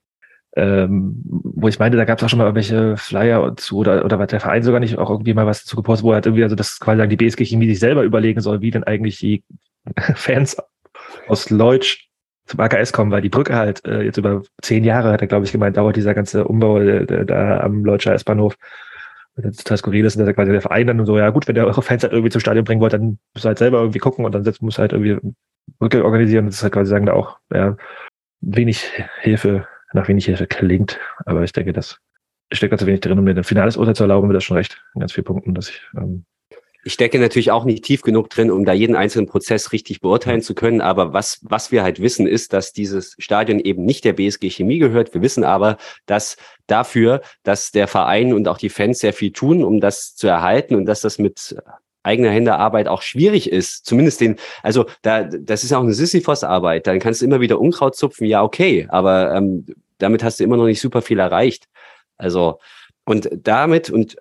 [0.55, 4.19] ähm, wo ich meinte, da gab es auch schon mal irgendwelche Flyer zu oder, oder
[4.19, 6.43] hat der Verein sogar nicht auch irgendwie mal was dazu gepostet, wo er halt irgendwie,
[6.43, 9.43] also das quasi sagen, die BSG Chemie sich selber überlegen soll, wie denn eigentlich die
[10.15, 10.57] Fans
[11.27, 12.07] aus Leutsch
[12.45, 15.45] zum AKS kommen, weil die Brücke halt äh, jetzt über zehn Jahre, hat er glaube
[15.45, 18.57] ich gemeint, dauert dieser ganze Umbau da am Leutscher S-Bahnhof
[19.41, 22.03] total skurril ist, dass quasi der Verein dann so, ja gut, wenn ihr eure Fans
[22.03, 24.51] halt irgendwie zum Stadion bringen wollt, dann müsst ihr halt selber irgendwie gucken und dann
[24.61, 25.17] muss halt irgendwie
[25.77, 26.45] Brücke organisieren.
[26.45, 27.77] Das ist halt quasi sagen da auch, ja,
[28.41, 28.89] wenig
[29.21, 30.99] Hilfe, nach wenig Hilfe klingt.
[31.25, 31.99] Aber ich denke, das
[32.51, 34.83] steckt ganz wenig drin, um mir ein finales Urteil zu erlauben, mir das schon recht
[34.95, 36.25] in ganz vielen Punkten, dass ich ähm,
[36.83, 40.41] ich stecke natürlich auch nicht tief genug drin, um da jeden einzelnen Prozess richtig beurteilen
[40.41, 40.79] zu können.
[40.79, 44.79] Aber was, was wir halt wissen, ist, dass dieses Stadion eben nicht der BSG Chemie
[44.79, 45.13] gehört.
[45.13, 49.63] Wir wissen aber, dass dafür, dass der Verein und auch die Fans sehr viel tun,
[49.63, 51.55] um das zu erhalten und dass das mit
[52.03, 53.85] eigener Hände Arbeit auch schwierig ist.
[53.85, 56.87] Zumindest den, also da, das ist auch eine Sisyphos-Arbeit.
[56.87, 58.25] Dann kannst du immer wieder Unkraut zupfen.
[58.25, 58.87] Ja, okay.
[58.89, 59.65] Aber ähm,
[59.97, 61.67] damit hast du immer noch nicht super viel erreicht.
[62.17, 62.59] Also,
[63.05, 64.15] und damit, und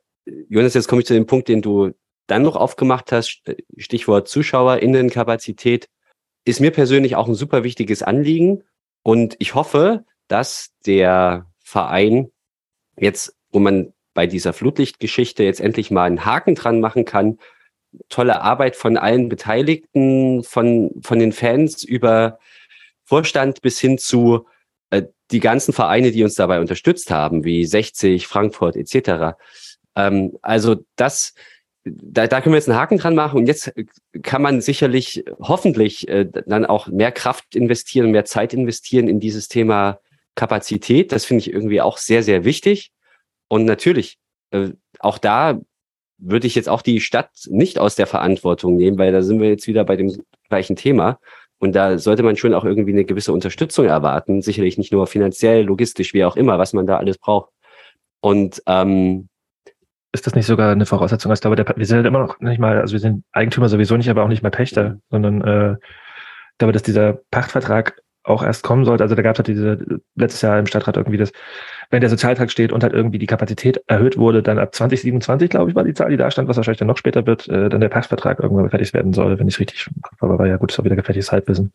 [0.49, 1.93] Jonas, jetzt komme ich zu dem Punkt, den du
[2.29, 3.43] dann noch aufgemacht hast,
[3.77, 5.89] Stichwort Zuschauerinnenkapazität,
[6.45, 8.63] ist mir persönlich auch ein super wichtiges Anliegen.
[9.03, 12.31] Und ich hoffe, dass der Verein
[12.97, 17.39] jetzt, wo man bei dieser Flutlichtgeschichte jetzt endlich mal einen Haken dran machen kann,
[18.09, 22.39] tolle Arbeit von allen Beteiligten, von, von den Fans über
[23.05, 24.47] Vorstand bis hin zu
[24.91, 29.37] äh, die ganzen Vereine, die uns dabei unterstützt haben, wie 60, Frankfurt etc.
[29.95, 31.35] Ähm, also das
[31.97, 33.73] da, da können wir jetzt einen Haken dran machen und jetzt
[34.23, 39.49] kann man sicherlich hoffentlich äh, dann auch mehr Kraft investieren, mehr Zeit investieren in dieses
[39.49, 40.01] Thema
[40.35, 41.13] Kapazität.
[41.13, 42.93] Das finde ich irgendwie auch sehr, sehr wichtig.
[43.49, 44.19] Und natürlich,
[44.51, 44.71] äh,
[45.01, 45.61] auch da
[46.19, 49.49] würde ich jetzt auch die Stadt nicht aus der Verantwortung nehmen, weil da sind wir
[49.49, 51.19] jetzt wieder bei dem gleichen Thema.
[51.59, 54.43] Und da sollte man schon auch irgendwie eine gewisse Unterstützung erwarten.
[54.43, 57.51] Sicherlich nicht nur finanziell, logistisch, wie auch immer, was man da alles braucht.
[58.21, 59.29] Und ähm,
[60.13, 61.33] ist das nicht sogar eine Voraussetzung?
[61.33, 63.97] Ich glaube, der, wir sind halt immer noch nicht mal, also wir sind Eigentümer sowieso
[63.97, 65.01] nicht, aber auch nicht mal Pächter, mhm.
[65.11, 69.03] sondern äh, ich glaube, dass dieser Pachtvertrag auch erst kommen sollte.
[69.03, 71.33] Also da gab es halt diese letztes Jahr im Stadtrat irgendwie das,
[71.91, 75.71] wenn der Sozialtrag steht und halt irgendwie die Kapazität erhöht wurde, dann ab 2027, glaube
[75.71, 77.81] ich, war die Zahl, die da stand, was wahrscheinlich dann noch später wird, äh, dann
[77.81, 79.89] der Pachtvertrag irgendwann fertig werden soll, wenn ich es richtig.
[80.21, 81.73] Aber ja gut, ist auch wieder gefährliches Halbwissen.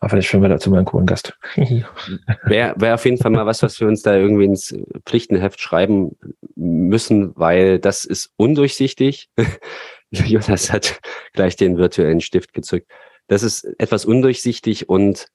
[0.00, 1.38] Aber vielleicht finden wir dazu mal einen coolen Gast.
[1.54, 4.74] Wäre wär auf jeden Fall mal was, was wir uns da irgendwie ins
[5.04, 6.16] Pflichtenheft schreiben
[6.56, 9.28] müssen, weil das ist undurchsichtig.
[10.10, 11.00] Jonas hat
[11.34, 12.90] gleich den virtuellen Stift gezückt.
[13.28, 15.28] Das ist etwas undurchsichtig und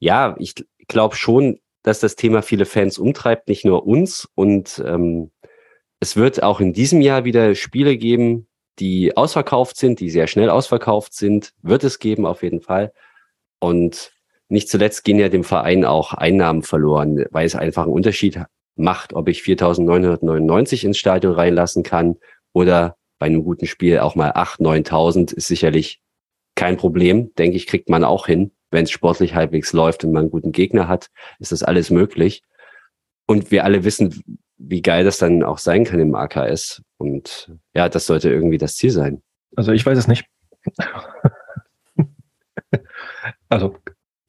[0.00, 0.54] ja, ich
[0.88, 4.28] glaube schon, dass das Thema viele Fans umtreibt, nicht nur uns.
[4.34, 5.30] Und ähm,
[6.00, 8.48] es wird auch in diesem Jahr wieder Spiele geben,
[8.78, 11.52] die ausverkauft sind, die sehr schnell ausverkauft sind.
[11.62, 12.92] Wird es geben, auf jeden Fall.
[13.60, 14.12] Und
[14.48, 18.40] nicht zuletzt gehen ja dem Verein auch Einnahmen verloren, weil es einfach einen Unterschied
[18.76, 22.16] macht, ob ich 4.999 ins Stadion reinlassen kann
[22.52, 26.00] oder bei einem guten Spiel auch mal 8.000, 9.000 ist sicherlich
[26.54, 27.34] kein Problem.
[27.34, 28.52] Denke ich, kriegt man auch hin.
[28.70, 32.42] Wenn es sportlich halbwegs läuft und man einen guten Gegner hat, ist das alles möglich.
[33.26, 36.82] Und wir alle wissen, wie geil das dann auch sein kann im AKS.
[36.96, 39.22] Und ja, das sollte irgendwie das Ziel sein.
[39.56, 40.26] Also ich weiß es nicht.
[43.48, 43.76] Also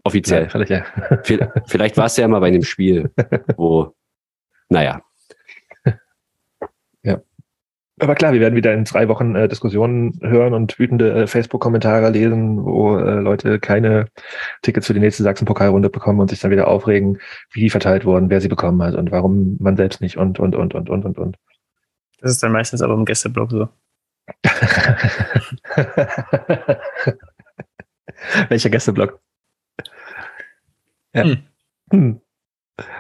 [0.04, 0.44] offiziell.
[0.44, 0.86] Ja, vielleicht, ja.
[1.24, 3.12] vielleicht, vielleicht war es ja mal bei einem Spiel,
[3.58, 3.94] wo,
[4.70, 5.02] naja.
[7.04, 7.22] Ja.
[8.02, 12.10] Aber klar, wir werden wieder in zwei Wochen äh, Diskussionen hören und wütende äh, Facebook-Kommentare
[12.10, 14.08] lesen, wo äh, Leute keine
[14.62, 17.20] Tickets für die nächste Sachsen-Pokalrunde bekommen und sich dann wieder aufregen,
[17.52, 20.56] wie die verteilt wurden, wer sie bekommen hat und warum man selbst nicht und, und,
[20.56, 21.38] und, und, und, und, und.
[22.22, 23.68] Das ist dann meistens aber im Gästeblog so.
[28.50, 29.20] Welcher Gästeblog?
[31.14, 31.24] Ja.
[31.24, 31.44] Hm.
[31.92, 32.22] Hm.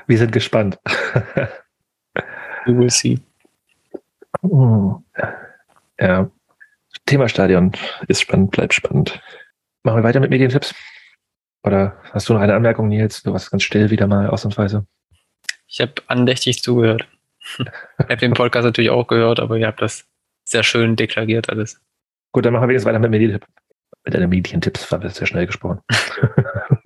[0.07, 0.79] Wir sind gespannt.
[2.65, 3.19] We will see.
[4.41, 5.03] Hm.
[5.99, 6.29] Ja.
[7.05, 7.71] Thema Stadion
[8.07, 9.21] ist spannend, bleibt spannend.
[9.83, 10.73] Machen wir weiter mit Medientipps?
[11.63, 13.23] Oder hast du noch eine Anmerkung, Nils?
[13.23, 14.85] Du warst ganz still wieder mal ausnahmsweise.
[15.67, 17.07] Ich habe andächtig zugehört.
[17.59, 17.65] ich
[17.99, 20.05] habe den Podcast natürlich auch gehört, aber ihr habt das
[20.43, 21.79] sehr schön deklariert alles.
[22.31, 23.45] Gut, dann machen wir jetzt weiter mit Medientipp.
[24.09, 25.81] Mit deinen Medientipps sehr schnell gesprochen.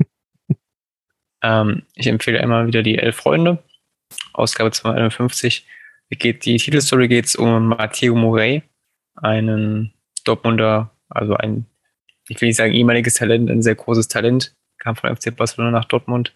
[1.42, 3.64] ähm, ich empfehle immer wieder die Elf Freunde,
[4.34, 5.66] Ausgabe 251.
[6.10, 8.64] Geht, die Titelstory geht es um Matteo Morey,
[9.16, 9.94] einen
[10.26, 11.66] Dortmunder, also ein,
[12.28, 15.86] ich will nicht sagen ehemaliges Talent, ein sehr großes Talent, kam von FC Barcelona nach
[15.86, 16.34] Dortmund,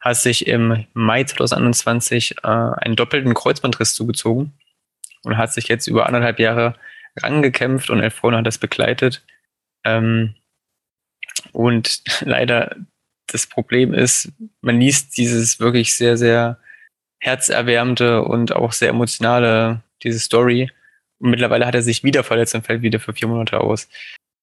[0.00, 4.52] hat sich im Mai 2021 äh, einen doppelten Kreuzbandriss zugezogen
[5.22, 6.74] und hat sich jetzt über anderthalb Jahre
[7.16, 9.24] rangekämpft und Elf Freunde hat das begleitet.
[9.86, 10.34] Ähm,
[11.52, 12.76] und leider
[13.26, 16.58] das Problem ist, man liest dieses wirklich sehr, sehr
[17.18, 20.70] herzerwärmte und auch sehr emotionale, diese Story.
[21.18, 23.88] Und mittlerweile hat er sich wieder verletzt und fällt wieder für vier Monate aus.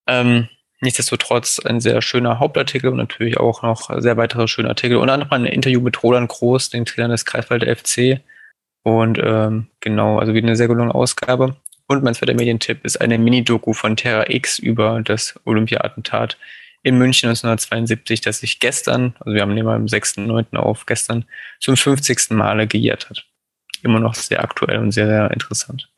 [0.07, 0.49] Ähm,
[0.81, 4.97] nichtsdestotrotz ein sehr schöner Hauptartikel und natürlich auch noch sehr weitere schöne Artikel.
[4.97, 8.21] Unter anderem ein Interview mit Roland Groß, dem Trainer des Greifswalder FC.
[8.83, 11.55] Und ähm, genau, also wieder eine sehr gelungene Ausgabe.
[11.93, 16.37] Und mein zweiter Medientipp ist eine Mini-Doku von Terra X über das Olympia-Attentat
[16.81, 20.57] in München 1972, das sich gestern, also wir haben nehmen am 6.9.
[20.57, 21.25] auf, gestern
[21.59, 22.31] zum 50.
[22.31, 23.27] Male gejährt hat.
[23.83, 25.91] Immer noch sehr aktuell und sehr, sehr interessant.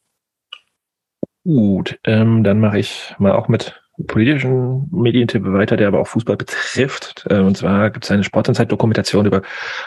[1.45, 6.35] Gut, ähm, dann mache ich mal auch mit politischen Medientipp weiter, der aber auch Fußball
[6.35, 7.25] betrifft.
[7.29, 9.43] Äh, und zwar gibt es eine Sportanzeit-Dokumentation über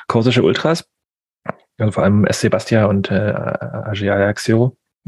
[0.07, 0.89] korsische Ultras,
[1.77, 4.01] also vor allem SC Bastia und äh, AG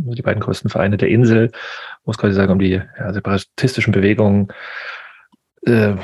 [0.01, 1.51] Ajaxio, die beiden größten Vereine der Insel,
[2.07, 4.49] es quasi sagen um die ja, separatistischen Bewegungen
[5.67, 5.95] äh,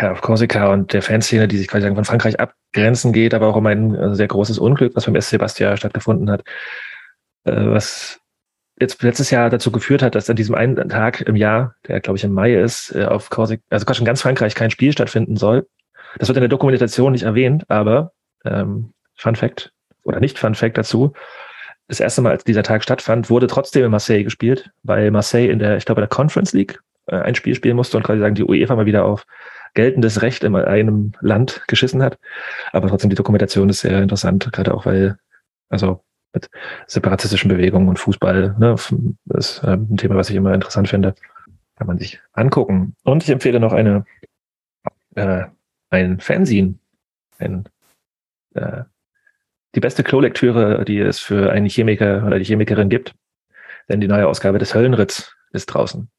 [0.00, 3.48] ja, auf Korsika und der Fanszene, die sich quasi sagen, von Frankreich abgrenzen geht, aber
[3.48, 6.42] auch um ein äh, sehr großes Unglück, was beim SC Bastia stattgefunden hat,
[7.44, 8.20] äh, was
[8.80, 12.16] jetzt letztes Jahr dazu geführt hat, dass an diesem einen Tag im Jahr, der glaube
[12.16, 15.36] ich im Mai ist, äh, auf Korsika, also Quatsch, in ganz Frankreich kein Spiel stattfinden
[15.36, 15.68] soll.
[16.18, 18.12] Das wird in der Dokumentation nicht erwähnt, aber
[18.44, 19.72] ähm, Fun Fact
[20.04, 21.12] oder nicht Fun Fact dazu,
[21.88, 25.58] das erste Mal, als dieser Tag stattfand, wurde trotzdem in Marseille gespielt, weil Marseille in
[25.58, 28.44] der, ich glaube, der Conference League äh, ein Spiel spielen musste und quasi sagen, die
[28.44, 29.26] UEFA mal wieder auf
[29.74, 32.18] geltendes Recht in einem Land geschissen hat.
[32.72, 35.18] Aber trotzdem, die Dokumentation ist sehr interessant, gerade auch weil,
[35.68, 36.02] also
[36.34, 36.48] mit
[36.86, 38.76] separatistischen Bewegungen und Fußball, ne,
[39.34, 41.14] ist äh, ein Thema, was ich immer interessant finde.
[41.76, 42.94] Kann man sich angucken.
[43.02, 44.04] Und ich empfehle noch eine,
[45.14, 45.44] äh,
[45.90, 46.74] ein Fanzine,
[47.38, 47.64] ein,
[48.54, 48.84] äh,
[49.74, 53.14] die beste Klolektüre, die es für einen Chemiker oder die Chemikerin gibt.
[53.88, 56.10] Denn die neue Ausgabe des Höllenritz ist draußen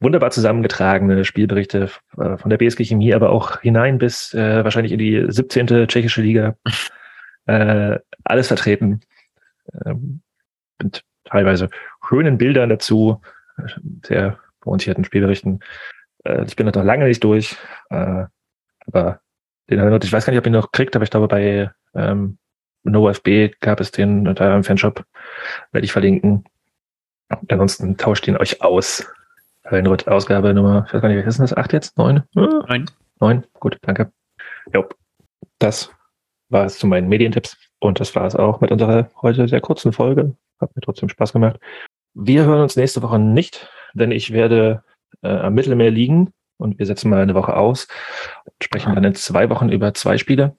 [0.00, 4.98] wunderbar zusammengetragene Spielberichte äh, von der BSG Chemie, aber auch hinein bis äh, wahrscheinlich in
[4.98, 5.88] die 17.
[5.88, 6.56] tschechische Liga.
[7.46, 9.02] Äh, alles vertreten.
[9.84, 10.22] Ähm,
[10.82, 11.68] mit teilweise
[12.08, 13.20] schönen Bildern dazu,
[14.02, 15.60] sehr pointierten Spielberichten.
[16.24, 17.58] Äh, ich bin noch lange nicht durch,
[17.90, 18.24] äh,
[18.86, 19.20] aber
[19.68, 22.38] den ich weiß gar nicht, ob ihr ihn noch kriegt, aber ich glaube bei ähm,
[22.84, 25.04] NoFB gab es den da im Fanshop,
[25.72, 26.44] werde ich verlinken.
[27.48, 29.06] Ansonsten tauscht ihn euch aus.
[29.68, 31.56] Höllenritt, Ausgabe Nummer, ich weiß gar nicht, was ist das?
[31.56, 31.96] Acht jetzt?
[31.96, 32.22] Neun?
[32.34, 32.90] Neun.
[33.20, 34.12] Neun, gut, danke.
[34.74, 34.86] Jo,
[35.58, 35.90] das
[36.50, 37.56] war es zu meinen Medientipps.
[37.78, 40.36] Und das war es auch mit unserer heute sehr kurzen Folge.
[40.60, 41.58] Hat mir trotzdem Spaß gemacht.
[42.14, 44.84] Wir hören uns nächste Woche nicht, denn ich werde
[45.22, 47.88] äh, am Mittelmeer liegen und wir setzen mal eine Woche aus
[48.44, 50.56] und sprechen dann in zwei Wochen über zwei Spiele.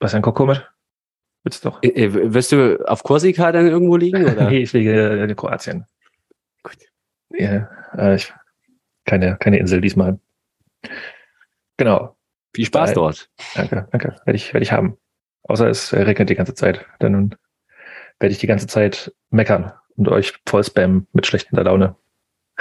[0.00, 0.62] Was ein komisch?
[1.44, 1.82] Willst du doch?
[1.82, 4.24] Äh, äh, wirst du auf Korsika dann irgendwo liegen?
[4.32, 4.50] Oder?
[4.50, 5.86] nee, ich liege in Kroatien.
[6.62, 6.76] Gut.
[7.30, 8.32] Ja, äh, ich,
[9.04, 10.18] keine, keine Insel diesmal.
[11.76, 12.16] Genau.
[12.54, 12.94] Viel Spaß Bye.
[12.94, 13.30] dort.
[13.54, 14.16] Danke, danke.
[14.24, 14.98] Werde ich, werde ich haben.
[15.44, 16.86] Außer es äh, regnet die ganze Zeit.
[16.98, 17.34] Dann
[18.20, 21.96] werde ich die ganze Zeit meckern und euch voll spammen mit schlechter Laune.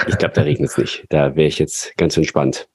[0.07, 1.05] Ich glaube, da regnet es nicht.
[1.09, 2.69] Da wäre ich jetzt ganz entspannt.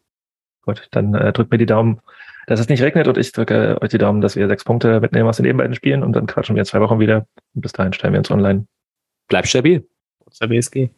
[0.62, 2.00] Gut, dann äh, drückt mir die Daumen,
[2.46, 5.28] dass es nicht regnet und ich drücke euch die Daumen, dass wir sechs Punkte mitnehmen
[5.28, 7.26] aus den beiden Spielen und dann quatschen wir in zwei Wochen wieder.
[7.54, 8.66] Und bis dahin stellen wir uns online.
[9.28, 9.86] Bleib stabil.
[10.24, 10.90] Kurzer BSG.